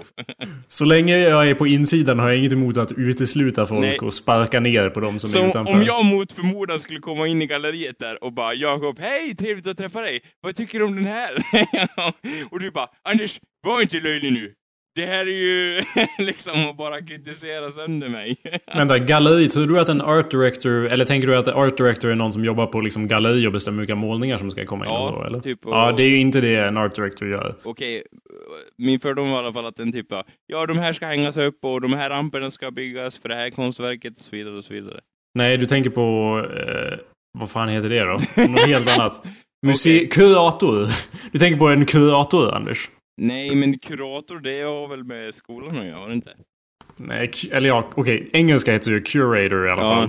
[0.68, 3.98] Så länge jag är på insidan har jag inget emot att utesluta folk Nej.
[3.98, 5.74] och sparka ner på dem som är Så utanför.
[5.74, 9.66] om jag mot förmodan skulle komma in i galleriet där och bara Jakob, hej, trevligt
[9.66, 10.20] att träffa dig.
[10.40, 11.30] Vad tycker du om den här?
[12.50, 14.52] och du bara, Anders, var inte löjlig nu.
[14.94, 15.82] Det här är ju
[16.18, 18.36] liksom att bara kritisera sönder mig.
[18.76, 19.48] Vänta, galleri.
[19.48, 22.44] Tror du att en art director, eller tänker du att art director är någon som
[22.44, 25.24] jobbar på liksom galleri och bestämmer vilka målningar som ska komma in Ja, och då,
[25.26, 25.40] eller?
[25.40, 27.54] typ och- Ja, det är ju inte det en art director gör.
[27.64, 28.02] Okej,
[28.78, 31.36] min fördom var i alla fall att den typ bara, ja de här ska hängas
[31.36, 34.64] upp och de här ramperna ska byggas för det här konstverket och så vidare och
[34.64, 35.00] så vidare.
[35.34, 36.38] Nej, du tänker på...
[36.56, 36.98] Eh,
[37.38, 38.12] vad fan heter det då?
[38.52, 39.22] Något helt annat.
[39.66, 40.08] Muse- Okej.
[40.08, 40.86] Kurator.
[41.32, 42.90] Du tänker på en kurator, Anders?
[43.22, 46.30] Nej, men kurator det har väl med skolan att göra, har det inte?
[46.96, 48.28] Nej, eller ja, okej.
[48.32, 49.94] Engelska heter ju curator i alla Ja.
[49.94, 50.08] fall.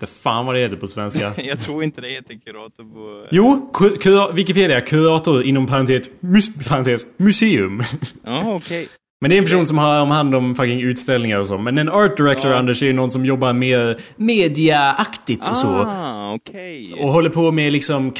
[0.00, 1.32] Det fan vad det heter på svenska.
[1.42, 3.26] Jag tror inte det heter kurator på...
[3.30, 7.82] Jo, ku- kura- Wikipedia, kurator inom parentes, mus- parentes museum.
[8.24, 8.88] Ja, okej.
[9.20, 11.58] Men det är en person som har om hand om fucking utställningar och så.
[11.58, 12.56] Men en art director, Ja.
[12.56, 15.68] Anders, är ju någon som jobbar mer mediaaktigt och så.
[15.68, 16.94] Ah, okej.
[17.00, 18.12] Och håller på med liksom...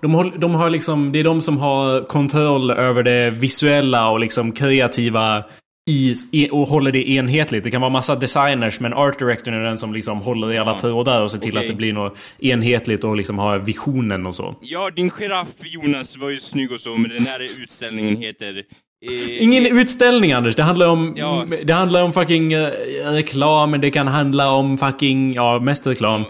[0.00, 1.12] De, de har liksom...
[1.12, 5.44] Det är de som har kontroll över det visuella och liksom kreativa
[5.90, 7.64] i, och håller det enhetligt.
[7.64, 10.70] Det kan vara massa designers men art directorn är den som liksom håller i alla
[10.72, 10.78] Ja.
[10.78, 11.60] trådar och ser till Okej.
[11.60, 14.56] att det blir något enhetligt och liksom har visionen och så.
[14.60, 18.62] Ja, din giraff Jonas var ju snygg och så, men den här utställningen heter...
[19.08, 21.14] Eh, Ingen utställning Anders, det handlar om...
[21.16, 21.46] Ja.
[21.64, 22.70] Det handlar om fucking eh,
[23.04, 25.34] reklam, det kan handla om fucking...
[25.34, 26.24] Ja, mest reklam.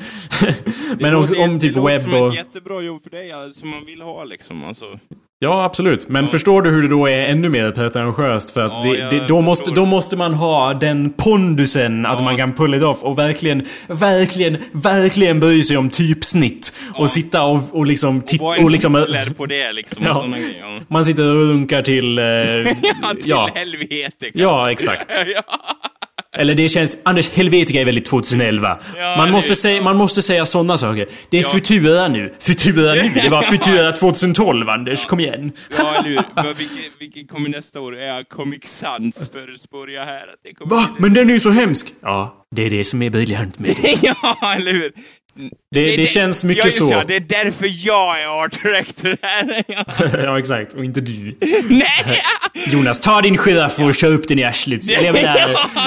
[0.99, 2.29] men också om typ Det låter webb som och...
[2.29, 4.65] ett jättebra jobb för dig, som man vill ha liksom.
[4.65, 4.99] Alltså.
[5.39, 6.09] Ja, absolut.
[6.09, 8.51] Men förstår du hur det då är ännu mer pretentiöst?
[8.51, 12.25] För att Ja, det, det, då, måste, då måste man ha den pondusen att Ja.
[12.25, 16.73] man kan pull it off och verkligen, verkligen, verkligen bry sig om typsnitt.
[16.95, 18.23] Och sitta och, och liksom...
[18.41, 19.07] Och en och liksom
[19.37, 20.25] på det liksom, Ja.
[20.61, 20.81] Ja.
[20.89, 22.19] man sitter och runkar till...
[22.19, 23.51] Eh, Ja, till ja.
[23.55, 24.13] helvete.
[24.21, 25.13] kan- ja, exakt.
[26.37, 26.41] ja.
[26.41, 26.99] Eller det känns...
[27.03, 28.79] Anders, Helvetica är väldigt 2011.
[28.97, 31.07] Ja, man, måste säga, man måste säga sådana saker.
[31.31, 31.49] Det är Ja.
[31.49, 32.33] Futura nu.
[32.41, 33.11] Futura nu.
[33.23, 35.07] Det var Futura 2012, Anders.
[35.07, 35.53] Kom igen.
[35.79, 36.99] Ja, eller hur?
[36.99, 37.97] Vilken kommer nästa år?
[37.99, 40.89] Är Comic Sans förutspår jag här att det kommer Va?
[40.99, 41.87] Men den är ju så hemsk.
[42.03, 43.99] Ja, det är det som är briljant med det.
[44.03, 44.93] ja, eller hur?
[45.71, 46.89] Det, det, känns mycket ja, så.
[46.91, 49.65] Ja, det är därför jag är art director här.
[50.25, 50.39] Ja.
[50.39, 50.73] exakt.
[50.73, 51.37] Och inte du.
[51.69, 52.23] Nej!
[52.73, 54.91] Jonas, ta din giraff och kör upp den i arslet.
[54.91, 55.39] Jag menar,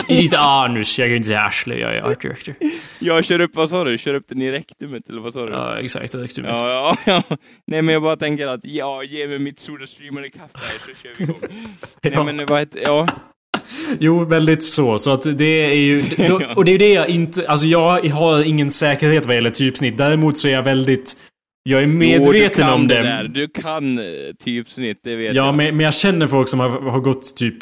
[0.08, 1.00] i ditt anus.
[1.00, 2.56] Jag kan ju inte säga arsle, jag är art director.
[3.00, 3.98] Jag kör upp, vad sa du?
[3.98, 5.52] Kör upp den i rektumet, eller vad sa du?
[5.52, 6.12] Ja, exakt.
[6.12, 6.52] Det med.
[6.52, 7.38] Ja, ja, ja.
[7.68, 11.12] Nej men jag bara tänker att, ja, ge mig mitt Sodastreamade kaffe här så kör
[11.18, 11.40] vi igång.
[12.04, 13.08] Nej men vad heter, ja.
[14.00, 15.00] Jo, väldigt så.
[15.00, 16.00] Så att det är ju...
[16.56, 17.48] Och det är ju det jag inte...
[17.48, 19.98] Alltså jag har ingen säkerhet vad gäller typsnitt.
[19.98, 21.18] Däremot så är jag väldigt...
[21.64, 22.96] Jag är medveten jo, om det.
[22.96, 23.02] det.
[23.02, 23.28] Där.
[23.28, 24.06] Du kan eh,
[24.44, 25.56] typsnitt, det vet Ja, jag.
[25.56, 27.56] men, men jag känner folk som har, har gått typ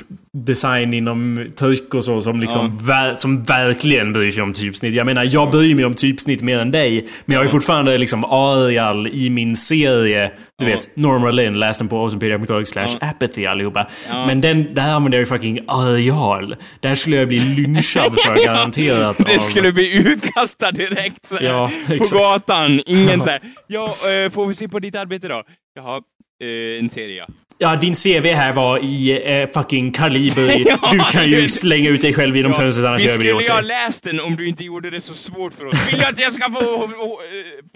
[0.45, 4.95] design inom tryck och så som liksom ver- som verkligen bryr sig om typsnitt.
[4.95, 7.07] Jag menar, jag bryr mig om typsnitt mer än dig.
[7.25, 10.31] Men jag har ju fortfarande liksom Arial i min serie.
[10.59, 10.75] Du Ja.
[10.75, 13.07] vet, Norma Lynn, läs den på awesomepedia.org slash Ja.
[13.07, 13.87] apathy allihopa.
[14.09, 14.25] Ja.
[14.25, 16.55] Men den, där använder jag ju fucking Arial.
[16.79, 21.69] Där skulle jag bli lynchad för garanterat Det av- skulle bli utkastad direkt här, Ja,
[21.87, 22.81] på gatan.
[22.85, 23.85] Ingen såhär, ja,
[24.25, 25.43] eh, får vi se på ditt arbete då?
[25.75, 26.01] Jaha,
[26.43, 27.25] eh, en serie
[27.59, 27.75] ja.
[27.75, 30.53] Din CV här var i eh, fucking kaliber.
[30.67, 33.29] Ja, du kan ju slänga ut dig själv genom ja fönstret annars gör vi det
[33.29, 33.67] skulle åt ju ha dig.
[33.67, 35.87] läst den om du inte gjorde det så svårt för oss.
[35.91, 37.19] Vill du att jag ska få, få,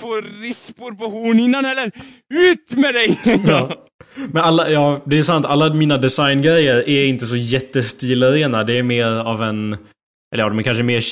[0.01, 1.91] få rispor på hornhinnan eller?
[2.33, 3.19] Ut med dig!
[3.47, 3.69] Ja.
[4.31, 5.45] Men alla, ja, det är sant.
[5.45, 8.63] Alla mina designgrejer är inte så jättestilrena.
[8.63, 9.77] Det är mer av en...
[10.33, 11.03] Eller ja, de är kanske mer,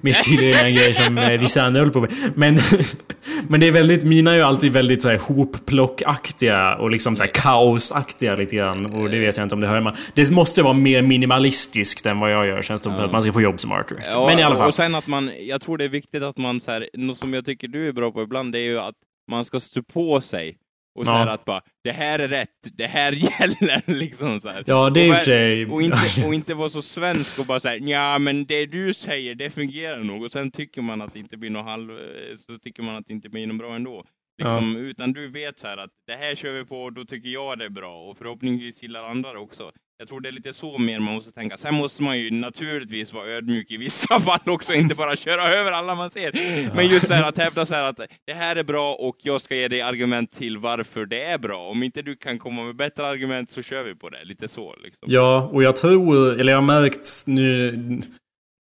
[0.02, 2.12] mer stilrena än grejer som eh, vissa andra håller på med.
[2.34, 2.58] Men,
[3.48, 7.22] men det är väldigt, mina är ju alltid väldigt så här hopplockaktiga och liksom så
[7.22, 8.86] här kaosaktiga lite grann.
[8.86, 9.96] Och det vet jag inte om det hör hemma.
[10.14, 13.22] Det måste vara mer minimalistiskt än vad jag gör känns det som för att man
[13.22, 14.12] ska få jobb som art director.
[14.12, 14.66] Ja, Men i alla fall.
[14.66, 17.34] Och sen att man, jag tror det är viktigt att man så här, något som
[17.34, 18.94] jag tycker du är bra på ibland, det är ju att
[19.30, 20.56] man ska stå på sig.
[20.94, 21.16] Och så Ja.
[21.16, 24.64] här att bara, det här är rätt, det här gäller liksom så här.
[24.66, 27.46] Ja, det är i och, för sig- och, inte, och inte vara så svensk och
[27.46, 30.22] bara säga ja men det du säger, det fungerar nog.
[30.22, 31.90] Och sen tycker man att det inte blir något halv...
[32.36, 34.04] Så tycker man att det inte blir något bra ändå.
[34.42, 37.28] Liksom, Utan du vet så här att det här kör vi på och då tycker
[37.28, 38.00] jag det är bra.
[38.02, 39.70] Och förhoppningsvis gillar andra det också.
[40.02, 41.56] Jag tror det är lite så mer man måste tänka.
[41.56, 45.72] Sen måste man ju naturligtvis vara ödmjuk i vissa fall också, inte bara köra över
[45.72, 46.32] alla man ser.
[46.74, 49.40] Men just så här att hävda så här att det här är bra och jag
[49.40, 51.68] ska ge dig argument till varför det är bra.
[51.68, 54.24] Om inte du kan komma med bättre argument så kör vi på det.
[54.24, 55.08] Lite så liksom.
[55.10, 58.02] Ja, och jag tror, eller jag har märkt nu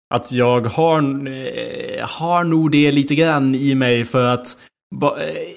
[0.09, 4.57] att jag har, eh, har nog det lite grann i mig för att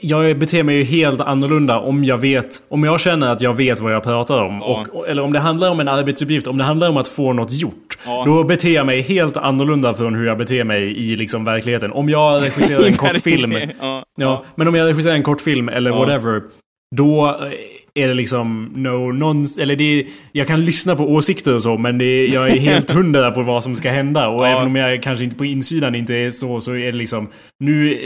[0.00, 3.80] jag beter mig ju helt annorlunda om jag vet, om jag känner att jag vet
[3.80, 4.58] vad jag pratar om.
[4.60, 4.86] Ja.
[4.92, 7.52] Och, eller om det handlar om en arbetsuppgift, om det handlar om att få något
[7.52, 7.98] gjort.
[8.06, 8.22] Ja.
[8.26, 11.92] Då beter jag mig helt annorlunda från hur jag beter mig i liksom verkligheten.
[11.92, 13.52] Om jag regisserar en kort film.
[13.80, 16.42] Ja, Ja, men om jag regisserar en kortfilm eller whatever.
[16.96, 17.34] Då eh,
[17.94, 19.58] är det liksom no nons...
[19.58, 22.58] Eller det är, Jag kan lyssna på åsikter och så men det är, jag är
[22.58, 24.28] helt hundra på vad som ska hända.
[24.28, 24.48] Och Ja.
[24.48, 27.28] även om jag kanske inte på insidan inte är så, så är det liksom...
[27.60, 27.98] Nu...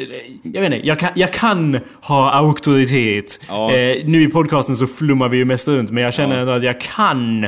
[0.43, 3.41] Jag vet inte, jag kan, jag kan ha auktoritet.
[3.49, 3.73] Ja.
[3.73, 6.41] Eh, nu i podcasten så flummar vi ju mest runt men jag känner Ja.
[6.41, 7.47] ändå att jag kan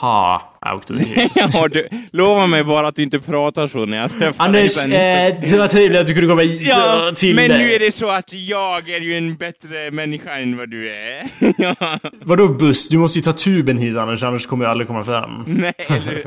[0.00, 1.32] ha auktoritet.
[1.52, 4.84] ja, du, lova mig bara att du inte pratar så när jag träffar dig Anders,
[4.84, 7.34] eh, det var trevligt att du kunde komma hit Ja, till...
[7.36, 10.70] men eh, nu är det så att jag är ju en bättre människa än vad
[10.70, 11.22] du är.
[11.58, 12.88] ja, Vadå buss?
[12.88, 15.44] Du måste ju ta tuben hit annars, annars kommer jag aldrig komma fram.
[15.46, 16.24] nej,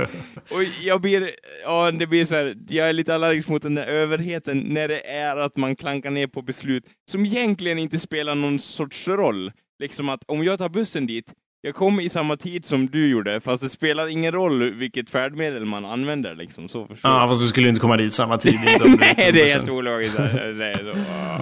[0.50, 1.30] Och jag blir,
[1.64, 5.00] ja det blir så här, jag är lite allergisk mot den där överheten när det
[5.10, 9.52] är att man klankar ner på beslut som egentligen inte spelar någon sorts roll.
[9.82, 11.32] Liksom att om jag tar bussen dit,
[11.62, 15.64] jag kommer i samma tid som du gjorde, fast det spelar ingen roll vilket färdmedel
[15.64, 16.68] man använder liksom.
[16.68, 18.54] Så förstår Ja, fast du skulle inte komma dit samma tid.
[18.98, 20.18] Nej, det är helt ologiskt.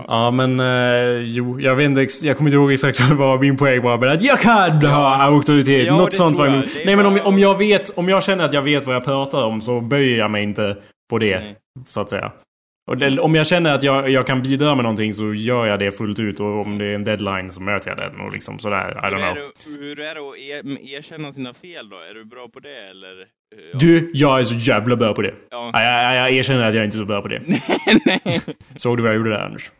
[0.08, 0.30] Ja.
[0.30, 3.98] Men eh, jo, jag vet inte, jag kommer inte ihåg exakt vad min poäng var,
[3.98, 5.86] men att jag kan ha auktoritet.
[5.86, 6.64] Ja, Något sånt var jag.
[6.84, 9.44] Nej, men om, om jag vet, om jag känner att jag vet vad jag pratar
[9.44, 10.76] om så böjer jag mig inte
[11.10, 11.56] på det, Nej.
[11.88, 12.32] så att säga.
[12.94, 15.92] Det, om jag känner att jag, jag kan bidra med någonting så gör jag det
[15.92, 18.90] fullt ut och om det är en deadline så möter jag den och liksom sådär.
[18.90, 19.78] I don't är, know.
[19.80, 21.96] hur är det att er, erkänna sina fel då?
[21.96, 23.16] Är du bra på det eller?
[23.72, 23.78] Ja.
[23.78, 25.34] Du, jag är så jävla bra på det.
[25.50, 25.70] Ja.
[25.72, 27.42] Ja, jag, jag, jag erkänner att jag inte är så bra på det.
[28.06, 28.40] Nej.
[28.76, 29.70] Såg du vad jag gjorde där Anders?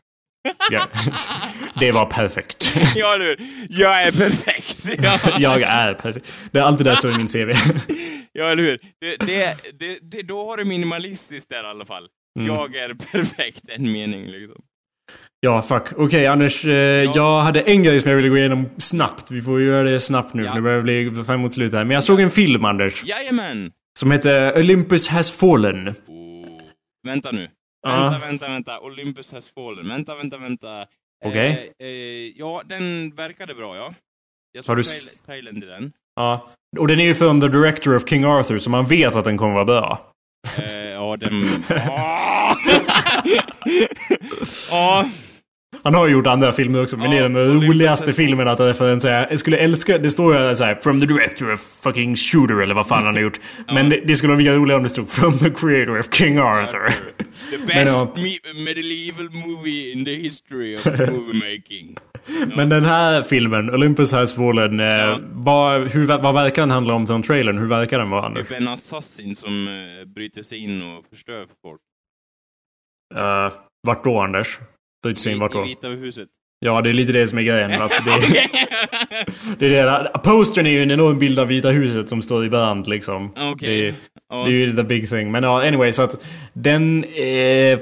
[0.71, 0.83] Ja.
[1.81, 2.77] Det var perfekt.
[2.97, 3.37] Ja du,
[3.71, 5.01] jag är perfekt.
[5.39, 6.33] Ja, Jag är perfekt.
[6.53, 7.53] Det är allt det där står i min CV.
[8.33, 8.79] ja eller hur?
[9.01, 12.09] Det, det, det, då har du minimalistiskt där i alla fall.
[12.41, 12.55] Mm.
[12.55, 14.63] Jag är perfekt, en mening liksom.
[15.41, 15.83] Ja, fuck.
[15.97, 16.65] Okej, Anders.
[16.65, 16.73] Eh,
[17.15, 19.31] Jag hade en grej som jag ville gå igenom snabbt.
[19.31, 20.49] Vi får göra det snabbt nu, Ja.
[20.49, 21.85] för det börjar bli fram mot slutet här.
[21.85, 23.73] Men jag såg en film, Anders, Jajamän!
[23.99, 25.89] som heter Olympus has fallen.
[25.89, 26.61] Oh.
[27.07, 27.49] Vänta nu.
[27.83, 27.91] Ja.
[28.11, 28.81] Vänta, vänta, vänta.
[28.81, 29.89] Olympus has fallen.
[29.89, 30.85] Vänta, vänta, vänta.
[31.25, 31.73] Okej.
[31.81, 31.93] Eh, eh,
[32.37, 33.95] ja, den verkade bra, ja.
[34.53, 35.93] Jag Har såg du s- trailern till den.
[36.17, 36.49] Ja.
[36.79, 39.37] Och den är ju från The Director of King Arthur, så man vet att den
[39.39, 40.13] kommer vara bra.
[40.59, 41.45] Eh, ja, den...
[41.89, 42.55] Ah!
[44.71, 45.09] Ja.
[45.83, 48.61] Han har ju gjort andra filmer också, men Ja, det är den roligaste filmen att
[48.61, 49.31] referensera.
[49.31, 52.89] Jag skulle älska, det står ju såhär “From the director of fucking shooter” eller vad
[52.89, 53.41] fan han har gjort.
[53.73, 56.39] Men det, det skulle vara lika roligt om det stod “From the creator of King
[56.39, 56.89] Arthur”.
[57.51, 58.13] The Men, best ja.
[58.17, 61.97] me- medieval movie in the history of movie making.
[62.57, 67.07] Men den här filmen, Olympus has fallen, eh, vad, hur, vad verkar den handla om
[67.07, 67.59] från trailern?
[67.59, 68.49] Hur verkar den vara Anders?
[68.49, 71.81] Typ en assassin som uh, bryter sig in och förstör för folk.
[73.15, 73.53] Uh,
[73.87, 74.59] vart då Anders?
[75.03, 75.65] Bryter sig in vart I, I då?
[75.65, 76.29] Vita huset.
[76.61, 77.73] Ja, det är lite det som är grejen.
[77.73, 78.11] Att det,
[79.59, 80.19] det är det där.
[80.19, 83.33] Postern är ju en enorm bild av Vita huset som står i brand liksom.
[83.61, 83.95] Det,
[84.31, 84.37] Ja.
[84.37, 85.31] det är ju the big thing.
[85.31, 87.05] Men ja, anyway, så att den...
[87.05, 87.79] Eh,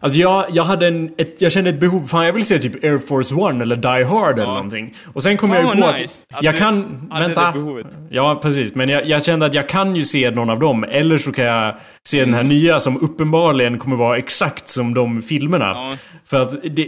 [0.00, 1.10] alltså jag, jag hade en...
[1.18, 2.06] Ett, jag kände ett behov.
[2.06, 4.94] Fan, jag vill se typ Air Force One eller Die Hard eller någonting.
[5.12, 6.38] Och sen kom Fan, jag ju på nice att...
[6.38, 7.08] att jag du kan...
[7.10, 7.46] hade vänta.
[7.46, 7.86] det behovet.
[8.10, 8.74] Ja, precis.
[8.74, 10.84] Men jag, jag kände att jag kan ju se någon av dem.
[10.84, 11.74] Eller så kan jag
[12.08, 15.72] se den här nya som uppenbarligen kommer vara exakt som de filmerna.
[15.74, 15.92] Ja.
[16.26, 16.82] För att det,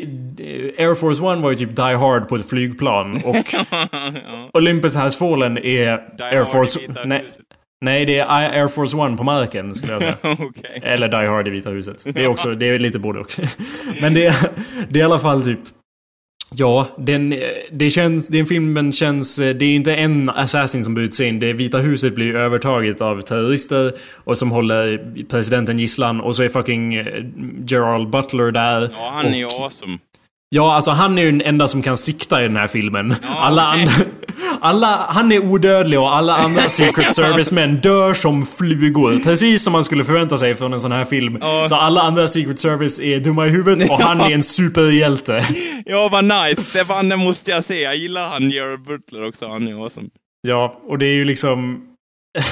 [0.79, 3.21] Air Force One var ju typ Die Hard på ett flygplan.
[3.25, 3.55] Och
[4.59, 6.81] Olympus Has Fallen är Die Air Force...
[7.05, 7.25] Nej.
[7.85, 10.17] Nej, det är Air Force One på marken skulle jag säga.
[10.23, 10.81] Okej.
[10.83, 12.05] Eller Die Hard i Vita huset.
[12.15, 13.33] Det är också, det är lite både och.
[14.03, 14.49] Men det, är-
[14.89, 15.59] det är i alla fall typ...
[16.55, 17.35] Ja, den,
[17.73, 19.37] det känns, den filmen känns...
[19.37, 21.41] Det är inte en assassin som bryts in.
[21.41, 23.93] Det är Vita huset blir övertaget av terrorister
[24.25, 27.07] och som håller presidenten gisslan och så är fucking eh,
[27.69, 28.81] Gerald Butler där.
[28.99, 29.99] Ja, han är ju awesome.
[30.49, 33.15] Ja, alltså han är ju den enda som kan sikta i den här filmen.
[33.37, 33.83] alla okej.
[33.83, 33.95] andra...
[34.67, 39.25] Alla, han är odödlig och alla andra Secret Service-män dör som flugor.
[39.25, 41.39] Precis som man skulle förvänta sig från en sån här film.
[41.41, 41.67] Ja.
[41.69, 45.47] Så alla andra Secret Service är dumma i huvudet och han är en superhjälte.
[45.89, 46.79] Ja, vad nice.
[46.79, 47.83] Det, fan, det måste jag säga.
[47.83, 49.49] Jag gillar han Gerard Butler också.
[49.49, 50.09] Han är awesome.
[50.43, 51.83] Ja, och det är ju liksom...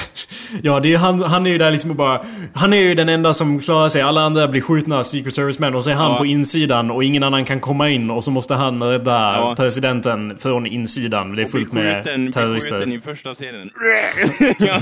[0.61, 2.21] Ja, det är han, han är ju där liksom och bara...
[2.53, 4.01] Han är ju den enda som klarar sig.
[4.01, 6.17] Alla andra blir skjutna Secret Service-män och så är han Ja.
[6.17, 9.53] på insidan och ingen annan kan komma in och så måste han rädda Ja.
[9.57, 11.35] presidenten från insidan.
[11.35, 12.71] Det är Och fullt med skjuten, terrorister.
[12.71, 13.69] skjuten i första scenen.
[14.59, 14.79] ja.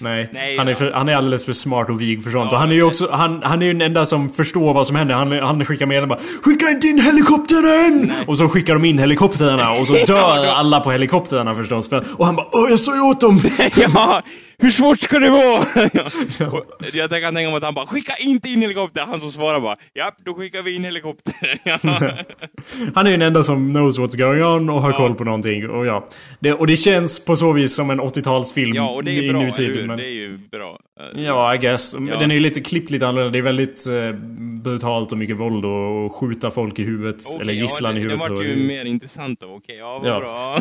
[0.00, 2.52] Nej, Nej, han, är för, han är alldeles för smart och vig för sånt.
[2.52, 4.96] Och han är ju också, han, han är ju den enda som förstår vad som
[4.96, 5.14] händer.
[5.14, 8.12] Han, han skickar med bara Skicka inte in helikoptern!
[8.26, 11.88] Och så skickar de in helikoptrarna och så dör alla på helikoptrarna förstås.
[11.88, 13.40] För, och han bara Åh, jag sa ju åt dem!
[13.76, 14.47] ja, God.
[14.62, 15.58] Hur svårt ska det vara?
[16.50, 19.02] Och jag kan tänka mig att han bara skicka inte in helikopter.
[19.06, 21.34] Han som svarar bara ja, då skickar vi in helikopter.
[21.64, 21.78] ja.
[22.94, 25.68] Han är ju den enda som knows what's going on och har koll på någonting.
[25.70, 26.08] Och ja.
[26.40, 29.32] Det, och det känns på så vis som en 80-talsfilm ja, och det i är
[29.32, 29.86] bra, nutiden.
[29.86, 30.78] Men, Det är ju bra.
[31.16, 31.94] Ja, I guess.
[32.10, 32.18] Ja.
[32.18, 33.32] Den är ju lite klippt lite annorlunda.
[33.32, 34.12] Det är väldigt eh,
[34.62, 37.16] brutalt och mycket våld och, skjuta folk i huvudet.
[37.26, 38.26] okej, eller gisslan ja, i det, huvudet.
[38.26, 39.46] Det vart så- ju mer intressant då.
[39.46, 40.20] Okej, ja, vad Ja.
[40.20, 40.58] bra.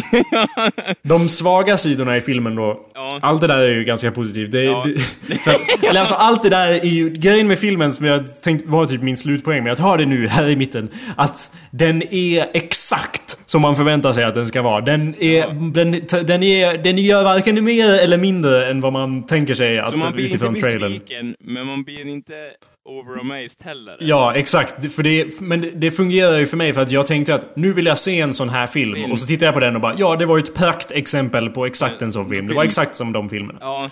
[1.01, 2.79] De svaga sidorna i filmen då.
[2.93, 3.17] Ja.
[3.21, 4.51] Allt det där är ju ganska positivt.
[4.51, 4.83] Det, Ja.
[5.27, 7.09] det, att- eller alltså allt det där är ju...
[7.09, 10.27] Grejen med filmen som jag tänkte var typ min slutpoäng, men jag tar det nu
[10.27, 10.89] här i mitten.
[11.17, 14.81] Att den är exakt som man förväntar sig att den ska vara.
[14.81, 15.71] Den är...
[15.71, 15.91] Den,
[16.25, 19.97] den, är, den gör varken mer eller mindre än vad man tänker sig att, Så
[19.97, 20.81] man blir inte utifrån trailern.
[20.81, 22.33] besviken, men man blir inte
[22.88, 23.97] over-amazed heller.
[23.99, 24.91] Ja, exakt.
[24.93, 27.85] För det, men det- fungerar ju för mig för att jag tänkte att nu vill
[27.85, 28.93] jag se en sån här film.
[28.93, 29.11] Film.
[29.11, 31.65] Och så tittar jag på den och bara ja, det var ju ett praktexempel på
[31.65, 32.47] exakt en sån film.
[32.47, 33.59] Det var exakt som de filmerna.
[33.61, 33.89] Ja.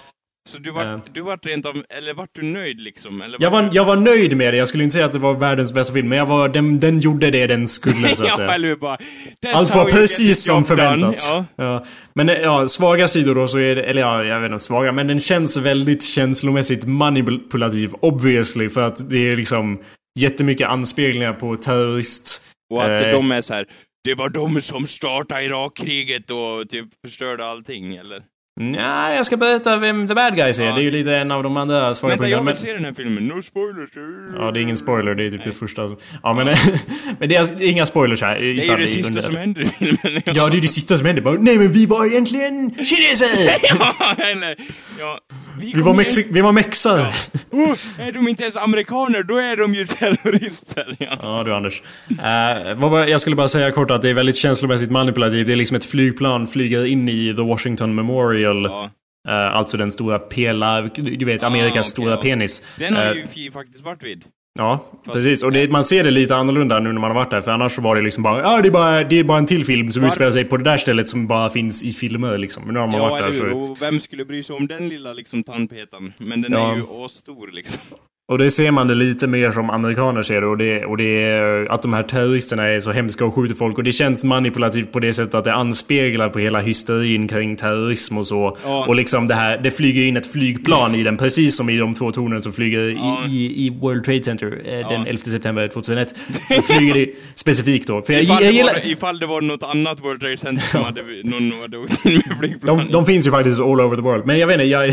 [0.50, 1.00] Så du vart, Eh.
[1.14, 3.22] du vart rent av, eller vart du nöjd liksom?
[3.22, 4.58] Eller Jag var, jag var nöjd med det.
[4.58, 7.00] Jag skulle inte säga att det var världens bästa film, men jag var, den, den
[7.00, 8.54] gjorde det den skulle så att ja, säga.
[8.54, 8.76] eller hur?
[8.76, 8.98] Bara,
[9.46, 11.16] "That's Allt var precis som job done." förväntat.
[11.30, 11.46] Ja.
[11.56, 11.86] Ja.
[12.14, 14.92] Men eh, ja, svaga sidor då så är det, eller ja, jag vet inte svaga,
[14.92, 19.80] men den känns väldigt känslomässigt manipulativ, obviously, för att det är liksom
[20.20, 22.42] jättemycket anspelningar på terrorist...
[22.74, 23.66] Och att eh, de är så här.
[24.04, 28.22] Det var de som startade Irakkriget och typ förstörde allting, eller?
[28.60, 30.66] Nej, jag ska berätta vem the bad guys är.
[30.66, 30.76] Ja.
[30.76, 32.94] Det är ju lite en av de andra svaga Vänta, jag vill se den här
[32.94, 33.28] filmen.
[33.28, 33.90] No spoilers!
[34.38, 35.16] Ja, det är ingen spoiler.
[35.16, 35.90] Det är typ det första.
[36.24, 36.46] Ja, men,
[37.20, 38.40] men det är inga spoilers här.
[38.40, 39.22] Det är ju det sista undrar.
[39.22, 40.22] som händer i filmen.
[40.26, 41.22] Ja, det är det sista som hände.
[41.22, 43.28] Bara, nej, men vi var egentligen kineser!
[43.80, 44.56] ja, eller,
[45.00, 45.20] ja.
[45.60, 47.08] Vi kom var, mexi- vi var mexare.
[47.52, 50.96] Oh, är de inte ens amerikaner, då är de ju terrorister.
[51.00, 51.18] Ja.
[51.22, 51.82] Ja du Anders.
[52.10, 55.48] Eh, vad var, jag skulle bara säga kort att det är väldigt känslomässigt manipulativt.
[55.48, 58.45] Det är liksom ett flygplan flyger in i The Washington Memorial.
[58.54, 58.90] Ja.
[59.28, 60.90] Eh, alltså den stora pelar...
[61.18, 62.18] Du vet, Amerikas okej, stora ja.
[62.22, 62.76] penis.
[62.80, 64.24] Den har Eh, ju Fi faktiskt varit vid.
[64.60, 65.44] Ja, precis.
[65.44, 67.42] Och det, man ser det lite annorlunda nu när man har varit där.
[67.42, 68.40] För annars så var det liksom bara...
[68.40, 70.58] Ja, det är bara, det är bara en till film som Var- utspelar sig på
[70.58, 72.64] det där stället som bara finns i filmer liksom.
[72.66, 73.58] Men nu har man Ja, varit där så...
[73.58, 76.14] Och vem skulle bry sig om den lilla liksom tandpetaren?
[76.20, 76.72] Men den Ja.
[76.72, 77.80] är ju asstor liksom.
[78.28, 81.24] Och det ser man det lite mer som amerikaner ser det och det, och det
[81.24, 84.92] är att de här terroristerna är så hemska och skjuter folk och det känns manipulativt
[84.92, 88.58] på det sättet att det anspeglar på hela hysterin kring terrorism och så.
[88.66, 88.86] Ja.
[88.88, 91.94] Och liksom det här, det flyger in ett flygplan i den precis som i de
[91.94, 93.24] två tornen som flyger Ja.
[93.30, 96.16] i, i, World Trade Center eh, den 11 september 2001.
[96.56, 98.02] Så flyger det specifikt då.
[98.02, 98.74] För jag, Ifall, jag det gillar...
[98.74, 102.14] var, ifall det var något annat World Trade Center som hade, någon hade åkt in
[102.14, 102.78] med flygplan.
[102.78, 104.26] De, de finns ju faktiskt all over the world.
[104.26, 104.92] Men jag vet inte, jag...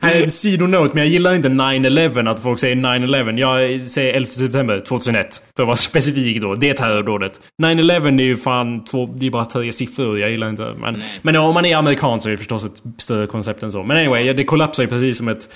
[0.00, 3.38] Här är en sidonote, men jag gillar inte 9-11, att folk säger 9-11.
[3.38, 5.42] Jag säger 11 september 2001.
[5.56, 6.54] För att vara specifik då.
[6.54, 7.40] Det terrordådet.
[7.62, 9.06] 9-11 är ju fan två...
[9.06, 10.18] Det är bara tre siffror.
[10.18, 10.72] Jag gillar inte...
[10.80, 13.72] Men, men ja, om man är amerikan så är det förstås ett större koncept än
[13.72, 13.82] så.
[13.82, 15.48] Men anyway, ja, det kollapsar ju precis som ett...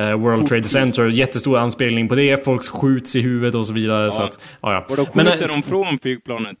[0.00, 4.12] eh, World Trade Center, jättestor anspelning på det, folk skjuts i huvudet och så vidare.
[4.12, 4.86] Så att, ja, ja.
[4.88, 6.56] Och då Men, skjuter eh, de från flygplanet.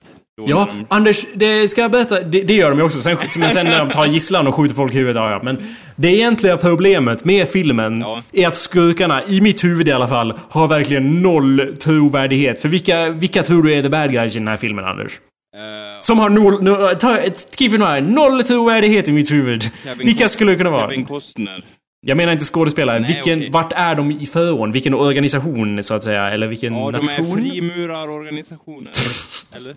[0.46, 2.20] Ja, de- Anders, det ska jag berätta.
[2.20, 2.98] Det, det gör de ju också.
[2.98, 5.40] Sen, men sen när de tar gisslan och skjuter folk i huvudet, ja, ja.
[5.42, 5.58] Men
[5.96, 8.22] det egentliga problemet med filmen Ja.
[8.32, 12.62] är att skurkarna, i mitt huvud i alla fall, har verkligen noll trovärdighet.
[12.62, 15.12] För vilka, vilka tror du är the bad guys i den här filmen, Anders?
[15.56, 16.62] Eh, Som har noll...
[16.62, 18.00] No, ta ett skriv för här.
[18.00, 19.62] Noll trovärdighet i mitt huvud.
[19.84, 20.90] Kevin Vilka Costner- skulle det kunna vara?
[20.90, 21.64] Kevin Costner.
[22.06, 22.98] Jag menar inte skådespelare.
[22.98, 23.50] Nej, Vilken, okej.
[23.50, 24.72] Vart är de i från?
[24.72, 26.30] Vilken organisation, så att säga?
[26.30, 27.42] Eller vilken Ja, de är nation?
[27.42, 28.90] frimurarorganisationer.
[29.56, 29.74] Eller?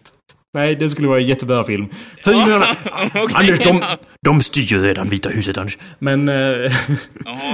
[0.54, 1.88] Nej, det skulle vara en jättebra film.
[2.24, 2.66] Frimurarna...
[3.24, 3.36] Okej.
[3.36, 3.84] Anders, de,
[4.22, 5.78] de styr ju redan Vita huset, Anders.
[6.00, 6.28] Men...
[6.28, 6.70] Jaha.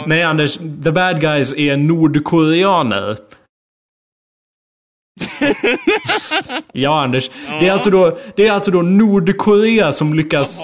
[0.05, 0.57] nej, Anders.
[0.83, 3.17] The bad guys är nordkoreaner.
[6.71, 7.29] ja, Anders.
[7.59, 10.63] Det är, alltså då, det är alltså då Nordkorea som lyckas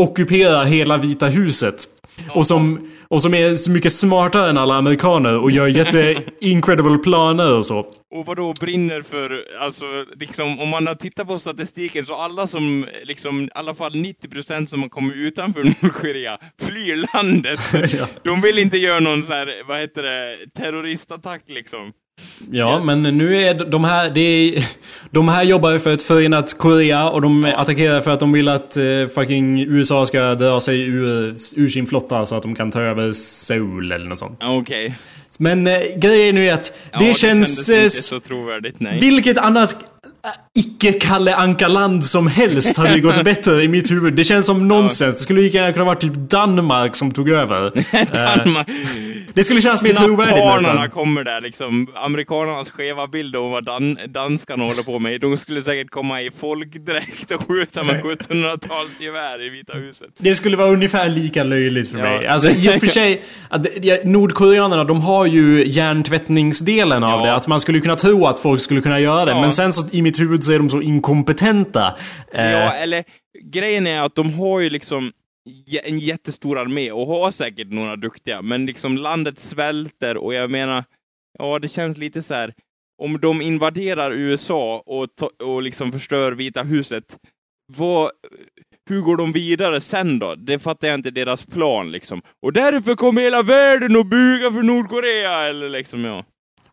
[0.00, 1.84] ockupera hela Vita huset.
[2.28, 7.52] Och som, och som är så mycket smartare än alla amerikaner och gör jätte-incredible planer
[7.52, 7.78] och så.
[8.14, 9.84] Och vad då brinner för, alltså
[10.16, 14.66] liksom om man har tittat på statistiken så alla som, liksom i alla fall 90%
[14.66, 17.60] som har kommit utanför Nordkorea flyr landet.
[17.98, 18.06] Ja.
[18.24, 21.92] De vill inte göra någon så här, vad heter det, terroristattack liksom.
[22.50, 24.18] Ja, men nu är de här...
[24.18, 24.64] Är,
[25.10, 28.76] de här jobbar för ett förenat Korea och de attackerar för att de vill att
[28.76, 28.82] eh,
[29.14, 33.12] fucking USA ska dra sig ur, ur sin flotta så att de kan ta över
[33.12, 34.44] Seoul eller något sånt.
[34.44, 34.96] Okej.
[35.40, 37.68] Men eh, grejen är ju att Ja, det, det känns...
[37.68, 38.98] eh, inte så trovärdigt, nej.
[39.00, 44.14] Vilket annat äh, icke-Kalle Anka-land som helst hade ju gått bättre i mitt huvud.
[44.14, 45.16] Det känns som nonsens.
[45.16, 47.72] Det skulle lika gärna kunna vara typ Danmark som tog över.
[47.92, 48.68] Eh, Danmark.
[49.34, 50.90] det skulle kännas mer trovärdigt nästan.
[50.90, 51.86] kommer där liksom.
[51.94, 55.20] Amerikanernas skeva bild av vad dan danskarna håller på med.
[55.20, 60.08] De skulle säkert komma i folkdräkt och skjuta med 1700-talsgevär i Vita huset.
[60.18, 62.04] Det skulle vara ungefär lika löjligt för Ja.
[62.04, 62.26] mig.
[62.26, 67.26] Alltså i och för sig, att, det- ja, Nordkoreanerna de har ju hjärntvättningsdelen av Ja.
[67.26, 67.34] det.
[67.34, 69.30] Att man skulle kunna tro att folk skulle kunna göra det.
[69.30, 69.40] Ja.
[69.40, 71.96] Men sen så i mitt huvud så är de så inkompetenta.
[72.34, 73.04] Eh, Ja, eller
[73.44, 75.12] grejen är att de har ju liksom
[75.84, 80.84] en jättestor armé och har säkert några duktiga, men liksom landet svälter och jag menar,
[81.38, 82.54] ja det känns lite så här.
[83.02, 85.08] om de invaderar USA och,
[85.54, 87.04] och liksom förstör Vita huset,
[87.72, 88.10] vad,
[88.90, 90.34] hur går de vidare sen då?
[90.34, 92.22] Det fattar jag inte deras plan liksom.
[92.42, 96.24] Och därför kommer hela världen att buga för Nordkorea, eller liksom ja.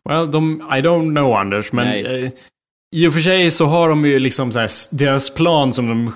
[0.08, 2.30] Well, de, I don't know Anders, men eh,
[2.96, 6.12] i och för sig så har de ju liksom så här, deras plan som de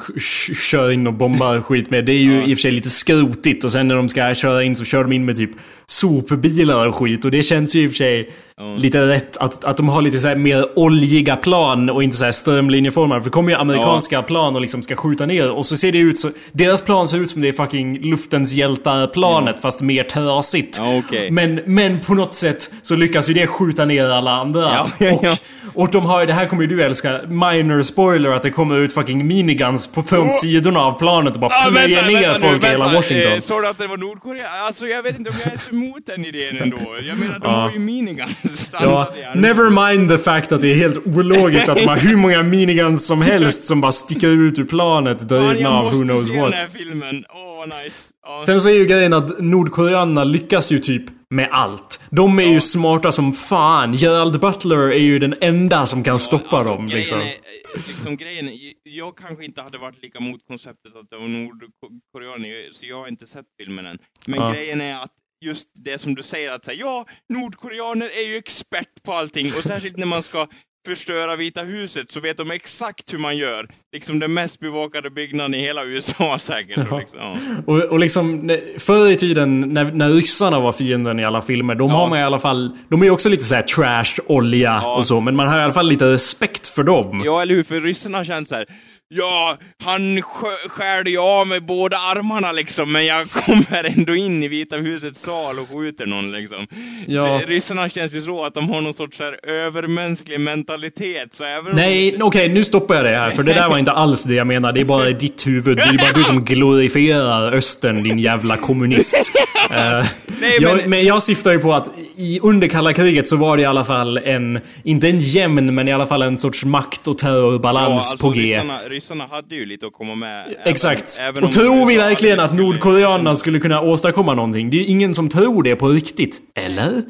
[0.70, 2.04] kör in och bombar skit med.
[2.04, 2.42] Det är ju Ja.
[2.46, 5.02] i och för sig lite skrotigt och sen när de ska köra in så kör
[5.02, 5.50] de in med typ
[5.86, 8.76] sopbilar och skit och det känns ju i och för sig Ja.
[8.76, 12.24] lite rätt att, att de har lite så här mer oljiga plan och inte så
[12.24, 13.20] här strömlinjeformade.
[13.20, 15.98] För det kommer ju amerikanska plan och liksom ska skjuta ner och så ser det
[15.98, 16.30] ut så...
[16.52, 20.78] Deras plan ser ut som det är fucking luftens hjältar-planet fast mer trasigt.
[20.78, 21.30] Ja, okej.
[21.30, 24.60] Men, men på något sätt så lyckas ju det skjuta ner alla andra.
[24.62, 25.30] Ja, ja, ja.
[25.30, 25.38] Och,
[25.74, 28.78] och de har ju, det här kommer ju du älska, minor spoiler att det kommer
[28.78, 30.30] ut fucking miniguns på, från Oh.
[30.30, 32.96] sidorna av planet och bara Ah, plöjer ner vänta nu, folk i hela vänta.
[32.96, 33.32] Washington.
[33.32, 34.48] Eh, Sa du att det var Nordkorea?
[34.66, 36.78] Alltså jag vet inte om jag är så emot den idén ändå.
[37.08, 37.50] Jag menar, de Ja.
[37.50, 41.86] har ju miniguns Ja, never mind the fact att det är helt ologiskt att de
[41.86, 45.78] har hur många miniguns som helst som bara sticker ut ur planet drivna jag av
[45.84, 46.50] who måste knows se what.
[46.50, 47.24] den här filmen.
[47.28, 47.96] Åh, vad nice.
[48.24, 48.42] Ja.
[48.46, 51.02] Sen så är ju grejen att Nordkoreanerna lyckas ju typ
[51.32, 52.00] med allt.
[52.10, 53.92] De är ju smarta som fan.
[53.92, 57.20] Gerald Butler är ju den enda som kan stoppa Alltså, dem grejen liksom.
[57.20, 61.16] Är, eh, liksom grejen är, jag kanske inte hade varit lika mot konceptet att det
[61.16, 63.98] var nordkoreaner, så jag har inte sett filmen än.
[64.26, 64.52] Men Ja.
[64.52, 65.10] grejen är att
[65.44, 69.64] just det som du säger att säga, ja, nordkoreaner är ju expert på allting och
[69.64, 70.46] särskilt när man ska
[70.86, 73.68] förstöra Vita huset så vet de exakt hur man gör.
[73.92, 76.76] Liksom den mest bevakade byggnaden i hela USA säkert.
[76.76, 76.84] Ja.
[76.90, 77.36] Och liksom, ja.
[77.66, 81.90] Och, och liksom, förr i tiden när, när ryssarna var fienden i alla filmer, de
[81.90, 81.96] Ja.
[81.96, 82.76] har man i alla fall...
[82.88, 84.96] De är ju också lite så här trash, olja Ja.
[84.96, 87.22] och så, men man har i alla fall lite respekt för dem.
[87.24, 87.62] Ja, eller hur?
[87.62, 88.66] För ryssarna känns så här.
[89.14, 90.22] Ja, han
[90.68, 95.20] skärde ju av med båda armarna liksom, men jag kommer ändå in i Vita husets
[95.22, 96.66] sal och skjuter någon liksom.
[97.06, 97.22] Ja.
[97.24, 101.76] Det- Ryssarna känns ju så att de har någon sorts här övermänsklig mentalitet, så även
[101.76, 102.22] Nej, om...
[102.22, 104.74] okej, nu stoppar jag det här, för det där var inte alls det jag menade.
[104.74, 105.76] Det är bara ditt huvud.
[105.76, 109.16] Det är bara du som glorifierar östern, din jävla kommunist.
[109.70, 110.06] Eh,
[110.40, 113.56] Nej, jag, men- men jag syftar ju på att i, under kalla kriget så var
[113.56, 117.08] det i alla fall en, inte en jämn, men i alla fall en sorts makt
[117.08, 118.40] och terrorbalans alltså, på G.
[118.42, 120.56] Ryssarna, ryssarna hade ju lite att komma med.
[120.64, 121.18] Exakt.
[121.20, 124.70] Även, även och tror vi verkligen att Nordkoreanerna skulle kunna åstadkomma någonting?
[124.70, 126.40] Det är ju ingen som tror det på riktigt.
[126.54, 127.02] Eller?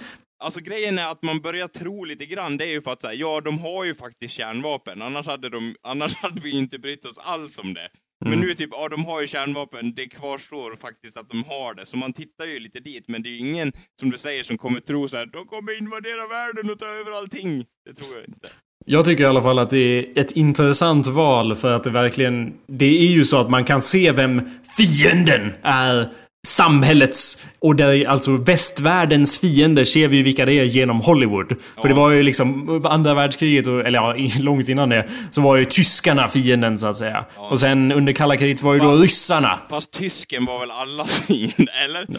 [0.44, 3.14] Alltså grejen är att man börjar tro lite grann, det är ju för att säga,
[3.14, 7.18] ja de har ju faktiskt kärnvapen, annars hade, de, annars hade vi inte brytt oss
[7.18, 7.88] alls om det.
[8.24, 8.46] Men Mm.
[8.46, 11.96] nu typ, ja de har ju kärnvapen, det kvarstår faktiskt att de har det, så
[11.96, 14.80] man tittar ju lite dit, men det är ju ingen, som du säger, som kommer
[14.80, 17.64] tro så här, de kommer invadera världen och ta över allting.
[17.88, 18.48] Det tror jag inte.
[18.86, 22.52] Jag tycker i alla fall att det är ett intressant val för att det verkligen...
[22.68, 24.42] Det är ju så att man kan se vem
[24.76, 26.08] fienden är.
[26.46, 31.56] Samhällets och där alltså västvärldens fiender ser vi ju vilka det är genom Hollywood.
[31.82, 35.56] För det var ju liksom andra världskriget, och, eller ja, långt innan det, så var
[35.56, 37.24] ju tyskarna fienden så att säga.
[37.36, 39.58] Och sen under kalla kriget var ju då Fast- ryssarna.
[39.70, 42.06] Fast tysken var väl allas fiende, eller?
[42.08, 42.18] Ja,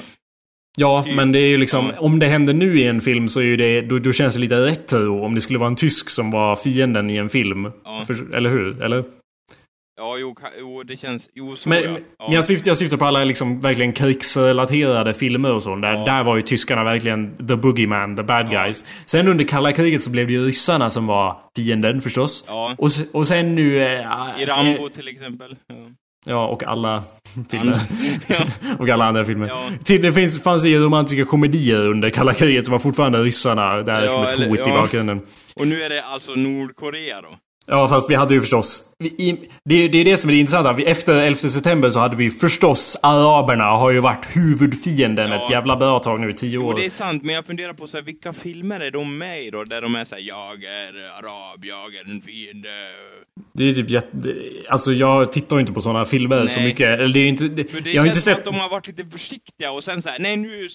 [1.05, 1.99] Sy- men det är ju liksom, Ja.
[1.99, 4.39] om det händer nu i en film så är ju det, då, då känns det
[4.41, 7.71] lite retro om det skulle vara en tysk som var fienden i en film.
[7.85, 8.03] Ja.
[8.07, 8.81] För, eller hur?
[8.81, 9.03] Eller?
[9.97, 11.29] Ja, jo, jo det känns...
[11.33, 11.89] Jo, så Men, ja.
[11.91, 12.33] men ja.
[12.33, 15.75] jag, syftar, jag syftar på alla liksom verkligen krigsrelaterade filmer och så.
[15.75, 16.05] Där, Ja.
[16.05, 18.63] där var ju tyskarna verkligen the boogeyman, the bad Ja.
[18.63, 18.85] guys.
[19.05, 22.45] Sen under kalla kriget så blev det ju ryssarna som var fienden förstås.
[22.47, 22.75] Ja.
[22.77, 23.83] Och, och sen nu...
[23.83, 24.01] Eh,
[24.41, 25.55] I Rambo till exempel.
[26.25, 26.47] Ja.
[26.47, 27.03] Och alla
[27.49, 27.77] filmer.
[28.29, 28.35] ja.
[28.79, 29.47] och alla andra filmer.
[29.47, 29.69] Ja.
[29.83, 34.05] Till, det finns, fanns ju romantiska komedier under kalla kriget som var fortfarande ryssarna där
[34.05, 34.77] Ja, som ett eller- hot i ja.
[34.81, 35.21] bakgrunden.
[35.55, 37.27] Och nu är det alltså Nordkorea då.
[37.65, 38.83] Ja, fast vi hade ju förstås...
[38.99, 39.39] Vi,
[39.69, 40.73] det, det är det som är det intressanta.
[40.73, 45.45] Vi, efter 11 september så hade vi förstås araberna har ju varit huvudfienden Ja.
[45.45, 46.75] ett jävla bra tag nu i tio Jo, år.
[46.75, 49.49] det är sant, men jag funderar på så här, vilka filmer är de med i
[49.49, 49.63] då?
[49.63, 52.69] Där de är såhär, jag är arab, jag är en fiende.
[53.53, 54.35] Det är typ jätte...
[54.69, 56.69] Alltså jag tittar ju inte på såna filmer så Nej.
[56.69, 56.99] mycket.
[56.99, 57.47] Eller det är inte...
[57.47, 58.37] Det, För det jag har inte sett...
[58.37, 60.67] att de har varit lite försiktiga och sen såhär, nej nu,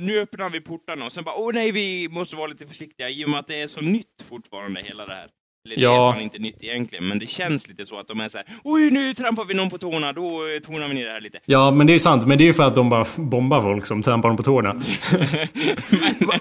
[0.00, 3.24] nu öppnar vi portarna och sen bara, åh nej vi måste vara lite försiktiga i
[3.24, 5.26] och med att det är så nytt fortfarande hela det här.
[5.66, 6.08] Eller det Ja.
[6.08, 8.90] är fan inte nytt egentligen, men det känns lite så att de är såhär, oj
[8.90, 11.38] nu trampar vi någon på tårna, då eh, tonar vi ner det här lite.
[11.46, 12.26] Ja, men det är ju sant.
[12.26, 14.72] Men det är ju för att de bara bombar folk som trampar dem på tårna.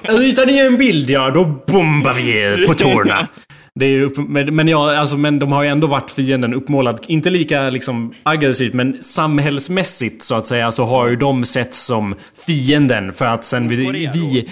[0.03, 3.27] Ritar ni en bild, ja då bombar vi er på tårna.
[3.75, 7.01] Det är upp, men, men, ja, alltså, men de har ju ändå varit fienden uppmålad.
[7.07, 12.15] Inte lika liksom aggressivt, men samhällsmässigt så att säga så har ju de sett som
[12.45, 13.75] fienden för att sen vi...
[14.13, 14.47] Vi?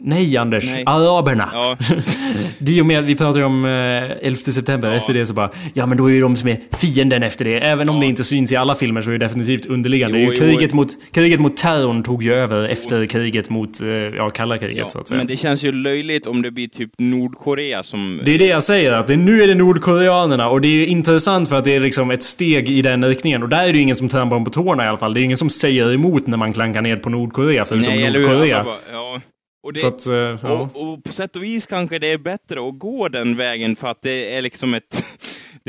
[0.00, 0.82] Nej Anders, Nej.
[0.86, 1.50] araberna.
[1.52, 1.76] Ja.
[2.58, 3.70] Det och med, vi pratar ju om eh,
[4.26, 7.22] 11 september, efter det så bara Ja men då är ju de som är fienden
[7.22, 7.58] efter det.
[7.60, 8.00] Även om Ja.
[8.00, 10.18] det inte syns i alla filmer så är det definitivt underliggande.
[10.18, 10.46] Jo, är ju jo.
[10.48, 14.90] kriget, mot, kriget mot terrorn tog ju över efter kriget mot, eh, ja, kalla kriget
[14.90, 15.18] så att säga.
[15.18, 18.20] men det känns ju löjligt om det blir typ Nordkorea som...
[18.24, 20.86] Det är det jag säger, att det, nu är det nordkoreanerna och det är ju
[20.86, 23.42] intressant för att det är liksom ett steg i den riktningen.
[23.42, 25.14] Och där är det ju ingen som trampar på tårna i alla fall.
[25.14, 28.12] Det är ingen som säger emot när man klankar ner på Nordkorea förutom Nej?
[28.12, 28.64] Nordkorea.
[28.64, 29.20] Bara, ja.
[29.62, 30.70] Och, det, att, eh, ja.
[30.74, 33.88] och, och på sätt och vis kanske det är bättre att gå den vägen för
[33.88, 35.04] att det är liksom ett...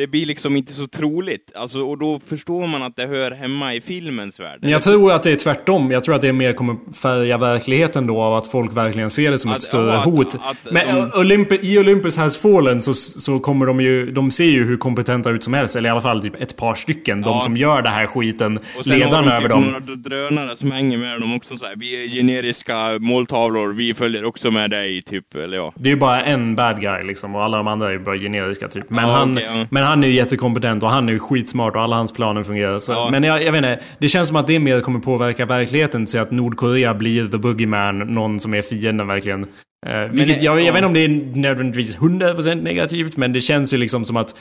[0.02, 1.52] Det blir liksom inte så troligt.
[1.56, 4.60] Alltså, och då förstår man att det hör hemma i filmens värld.
[4.62, 5.92] Men jag tror att det är tvärtom.
[5.92, 9.38] Jag tror att det mer kommer färga verkligheten då av att folk verkligen ser det
[9.38, 10.36] som ett Att- större ja, att- hot.
[10.36, 14.12] att Men de- Olympi- i Olympus Has Fallen så, så kommer de ju...
[14.12, 15.76] De ser ju hur kompetenta ut som helst.
[15.76, 17.22] Eller i alla fall typ ett par stycken.
[17.22, 17.42] De Ja.
[17.42, 18.60] som gör det här skiten.
[18.78, 19.64] Och sen har de över typ dem.
[19.64, 21.74] några drönare som hänger med dem också så här.
[21.78, 25.36] Vi är generiska måltavlor, vi följer också med dig, typ.
[25.36, 25.74] Eller ja.
[25.76, 28.18] Det är ju bara en bad guy liksom och alla de andra är ju bara
[28.18, 28.90] generiska typ.
[28.90, 29.66] Men, Ja, han, okej, ja.
[29.70, 32.80] men han är ju jättekompetent och han är ju skitsmart och alla hans planer fungerar.
[32.80, 33.10] Så, Ja.
[33.12, 36.08] Men jag, jag vet inte, det känns som att det mer kommer påverka verkligheten.
[36.08, 39.42] Så att Nordkorea blir the boogeyman, någon som är fienden verkligen.
[39.88, 40.72] Eh, vilket, det- jag, jag ja.
[40.72, 44.36] vet inte om det är nödvändigtvis 100% negativt, men det känns ju liksom som att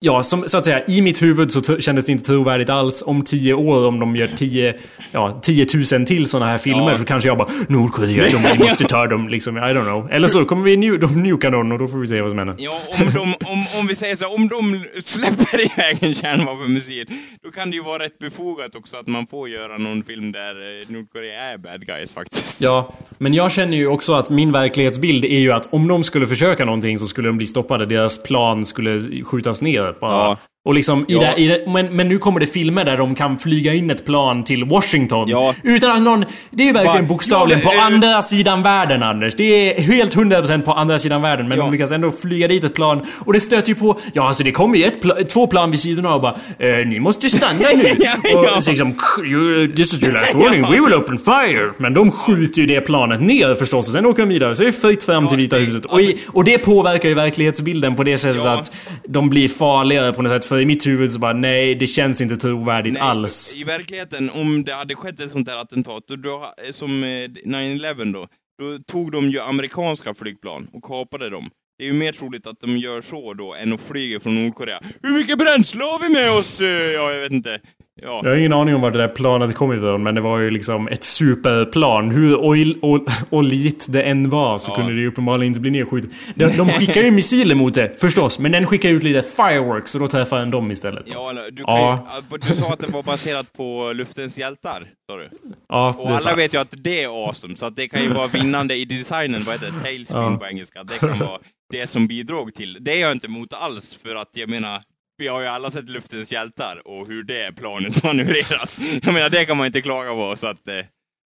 [0.00, 3.02] Ja, som, så att säga, i mitt huvud så kändes det inte trovärdigt alls.
[3.06, 4.74] Om tio år, om de gör tio,
[5.12, 6.98] ja, 10 000 till såna här filmer, Ja.
[6.98, 8.24] så kanske jag bara Nordkorea,
[8.58, 9.56] de, måste ta dem liksom.
[9.56, 10.08] I don't know.
[10.12, 12.38] Eller så kommer vi nu, de nuka någon och då får vi se vad som
[12.38, 12.56] händer.
[12.58, 17.06] Ja, om, de, om, om vi säger så om de släpper iväg en kärnvapenmissil,
[17.44, 20.80] då kan det ju vara rätt befogat också att man får göra någon film där
[20.80, 22.60] eh, Nordkorea är bad guys faktiskt.
[22.60, 26.26] Ja, men jag känner ju också att min verklighetsbild är ju att om de skulle
[26.26, 27.86] försöka någonting så skulle de bli stoppade.
[27.86, 30.12] Deras plan skulle skjutas ner bara.
[30.12, 30.36] Ja.
[30.64, 31.20] Och liksom i Ja.
[31.20, 34.04] det, i det, men, men nu kommer det filmer där de kan flyga in ett
[34.04, 35.28] plan till Washington.
[35.28, 35.54] Ja.
[35.62, 36.24] Utan att någon...
[36.50, 37.08] Det är ju verkligen Va?
[37.08, 39.34] bokstavligen Ja, men, på eh, andra sidan världen, Anders.
[39.36, 39.44] Det
[39.78, 41.48] är helt 100% på andra sidan världen.
[41.48, 43.00] Men de lyckas ändå flyga dit ett plan.
[43.24, 43.98] Och det stöter ju på...
[44.12, 47.00] Ja, alltså det kommer ju ett pla, två plan vid sidorna och bara eh, Ni
[47.00, 48.56] måste stanna nu.
[48.56, 48.92] Och så liksom...
[49.24, 50.62] "You- This is your last warning.
[50.62, 51.70] We will open fire.
[51.78, 54.56] Men de skjuter ju det planet ner förstås och sen åker de vidare.
[54.56, 55.84] Så det är fritt fram till Vita det- huset.
[55.84, 58.72] Och, i, och det påverkar ju verklighetsbilden på det sättet att
[59.08, 60.44] de blir farligare på något sätt.
[60.48, 63.54] För i mitt huvud så bara nej, det känns inte trovärdigt Nej, alls.
[63.56, 68.12] I verkligheten, om det hade skett ett sånt där attentat, då, då, som eh, 9-11
[68.12, 68.26] då,
[68.58, 71.50] då tog de ju amerikanska flygplan och kapade dem.
[71.78, 74.80] Det är ju mer troligt att de gör så då än att flyga från Nordkorea.
[75.02, 76.60] Hur mycket bränsle har vi med oss?
[76.60, 77.60] Eh, Ja, jag vet inte.
[78.02, 78.20] Ja.
[78.24, 80.50] Jag har ingen aning om var det där planet kom ifrån, men det var ju
[80.50, 82.10] liksom ett superplan.
[82.10, 84.74] Hur oil, ol, oljigt det än var så Ja.
[84.76, 86.10] kunde det ju uppenbarligen inte bli nedskjutet.
[86.34, 88.38] De, de skickar ju missiler mot det, förstås.
[88.38, 91.02] Men den skickar ut lite fireworks och då träffar den dem istället.
[91.06, 92.06] Ja, du, Ja.
[92.30, 95.28] ju, du sa att det var baserat på Luftens hjältar, sa du?
[95.68, 98.26] Ja, Och alla vet ju att det är awesome, så att det kan ju vara
[98.26, 99.80] vinnande i designen, vad heter det?
[99.84, 100.36] Tailspin Ja.
[100.40, 100.82] på engelska.
[100.84, 101.38] Det kan vara
[101.72, 102.78] det som bidrog till.
[102.80, 104.80] Det är jag inte emot alls, för att jag menar,
[105.18, 108.78] vi har ju alla sett Luftens hjältar och hur det planet manövreras.
[109.02, 110.68] Jag menar, det kan man inte klaga på, så att...
[110.68, 110.74] Eh,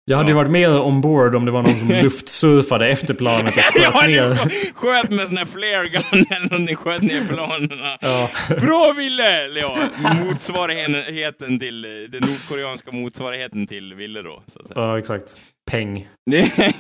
[0.05, 3.62] Jag hade ju varit mer ombord om det var någon som luftsurfade efter planet och
[3.62, 4.34] sköt ja, ner.
[4.74, 7.99] sköt med sån här flare gun eller någonting, sköt ner planerna.
[8.01, 8.30] Ja.
[8.61, 9.45] Bra Ville!
[9.45, 9.76] Eller Ja,
[10.24, 14.80] motsvarigheten till, eh, den nordkoreanska motsvarigheten till Ville då, så att säga.
[14.80, 15.36] ja, exakt.
[15.70, 16.07] Peng.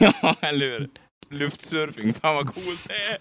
[0.00, 0.88] Ja, eller hur?
[1.30, 3.18] Luftsurfing, fan vad coolt det är.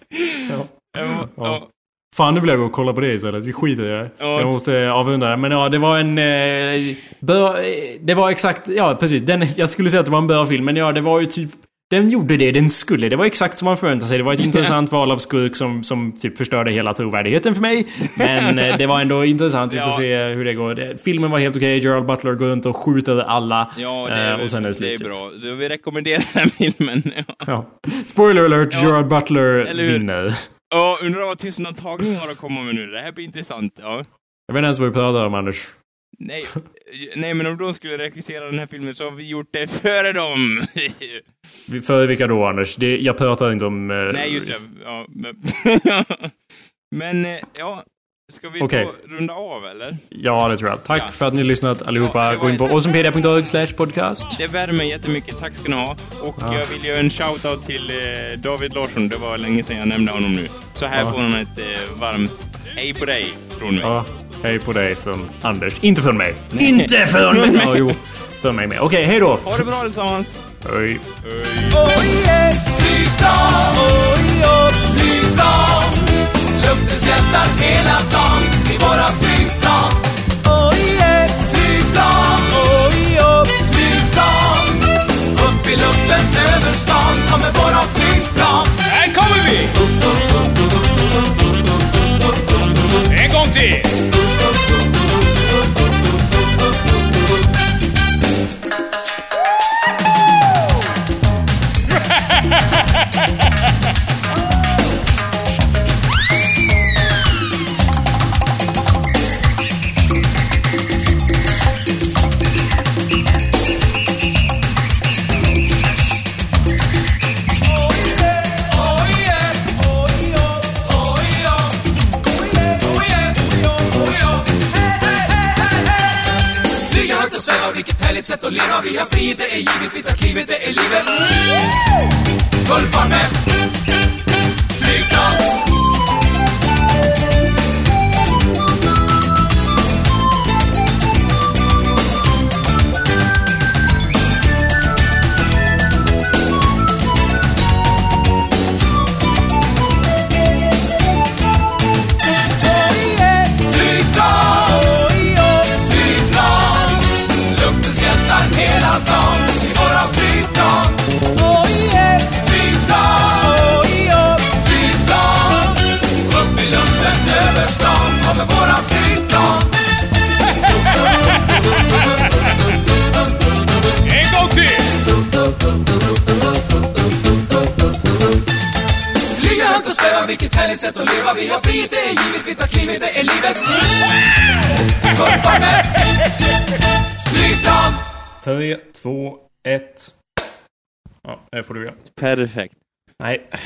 [0.50, 0.66] Ja.
[0.98, 1.68] Ja, ja.
[2.16, 3.44] Fan, nu vill jag gå och kolla på det istället.
[3.44, 4.10] Vi skiter i det.
[4.18, 4.40] Ja.
[4.40, 5.36] Jag måste avrunda det.
[5.36, 6.18] Men ja, det var en...
[6.18, 7.64] Eh, bör, eh,
[8.00, 8.68] det var exakt...
[8.68, 9.22] Ja, precis.
[9.22, 11.26] Den, jag skulle säga att det var en bra film, men ja, det var ju
[11.26, 11.50] typ...
[11.90, 13.08] Den gjorde det den skulle.
[13.08, 14.18] Det var exakt som man förväntade sig.
[14.18, 17.86] Det var ett intressant val av skurk som, som typ förstörde hela trovärdigheten för mig.
[18.18, 19.72] Men eh, det var ändå intressant.
[19.72, 19.92] Vi får Ja.
[19.92, 20.74] se hur det går.
[20.74, 21.78] Det, filmen var helt okej.
[21.84, 23.70] Gerald Butler går runt och skjuter alla.
[23.78, 25.08] Ja, det är, Eh, och sen är det det är slut.
[25.08, 25.30] bra.
[25.40, 27.02] Så vi rekommenderar den filmen.
[27.46, 27.66] Ja.
[28.04, 28.82] Spoiler alert.
[28.82, 30.32] Gerald Butler vinner.
[30.72, 32.86] Ja, undrar vad tystnadtagning har att komma med nu.
[32.86, 33.78] Det här blir intressant.
[33.82, 34.02] Ja.
[34.46, 35.68] Jag vet inte ens vad vi pratar om, Anders.
[36.18, 36.46] Nej,
[37.16, 40.12] nej, men om de skulle regissera den här filmen så har vi gjort det före
[40.12, 40.62] dem.
[41.70, 42.76] Vi- För vilka då, Anders?
[42.76, 43.90] Det, jag pratar inte om...
[43.90, 44.54] eh, nej, just det.
[44.84, 45.42] Ja, men,
[46.96, 47.84] men eh, ja,
[48.32, 48.88] ska vi Okej.
[49.04, 49.96] då runda av eller?
[50.08, 50.84] Ja, det tror jag.
[50.84, 51.10] Tack Ja.
[51.12, 52.24] för att ni har lyssnat allihopa.
[52.32, 54.38] Ja, Gå in på awesomepedia.org slash podcast.
[54.38, 55.96] Det värmer jättemycket, tack ska ni ha.
[56.22, 56.54] Och Ja.
[56.58, 60.12] jag vill göra en shout-out till eh, David Larsson, det var länge sedan jag nämnde
[60.12, 60.48] honom nu.
[60.74, 61.12] Så här Ja.
[61.12, 63.26] får han ett eh, varmt hej på dig
[63.58, 63.84] från mig.
[63.84, 64.04] Ja,
[64.42, 65.72] hej på dig från Anders.
[65.80, 66.34] Inte från mig.
[66.58, 67.50] Inte från mig!
[67.64, 67.92] Ja, jo.
[68.42, 68.80] Från mig med.
[68.80, 69.38] Okej, hej då.
[69.44, 70.40] Ha det bra allesammans!
[70.64, 70.98] Hej.
[71.74, 75.91] Oh yeah, flygplan, oh yeah, flygplan
[76.72, 78.74] luftens hjältar hela dagen.
[78.74, 79.31] I våra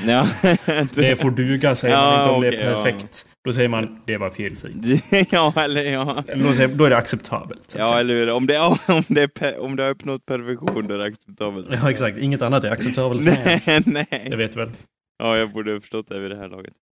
[0.08, 0.26] Ja,
[0.94, 2.82] det får duga säger Ja, man inte om det okej, är ja.
[2.84, 3.26] perfekt.
[3.44, 5.04] Då säger man det var felfritt.
[5.32, 6.24] ja, eller ja.
[6.36, 7.74] Då, säger, då är det acceptabelt.
[7.78, 8.00] Ja, säga.
[8.00, 8.30] eller hur?
[8.30, 8.58] Om det,
[8.88, 11.66] om det, om det har uppnått perfektion, då är det acceptabelt.
[11.70, 12.18] ja, exakt.
[12.18, 13.22] Inget annat är acceptabelt.
[13.22, 13.62] mig.
[13.66, 14.32] Nej, Det nej.
[14.36, 14.70] vet du väl?
[15.18, 16.72] Ja, jag borde ha förstått det vid det här laget.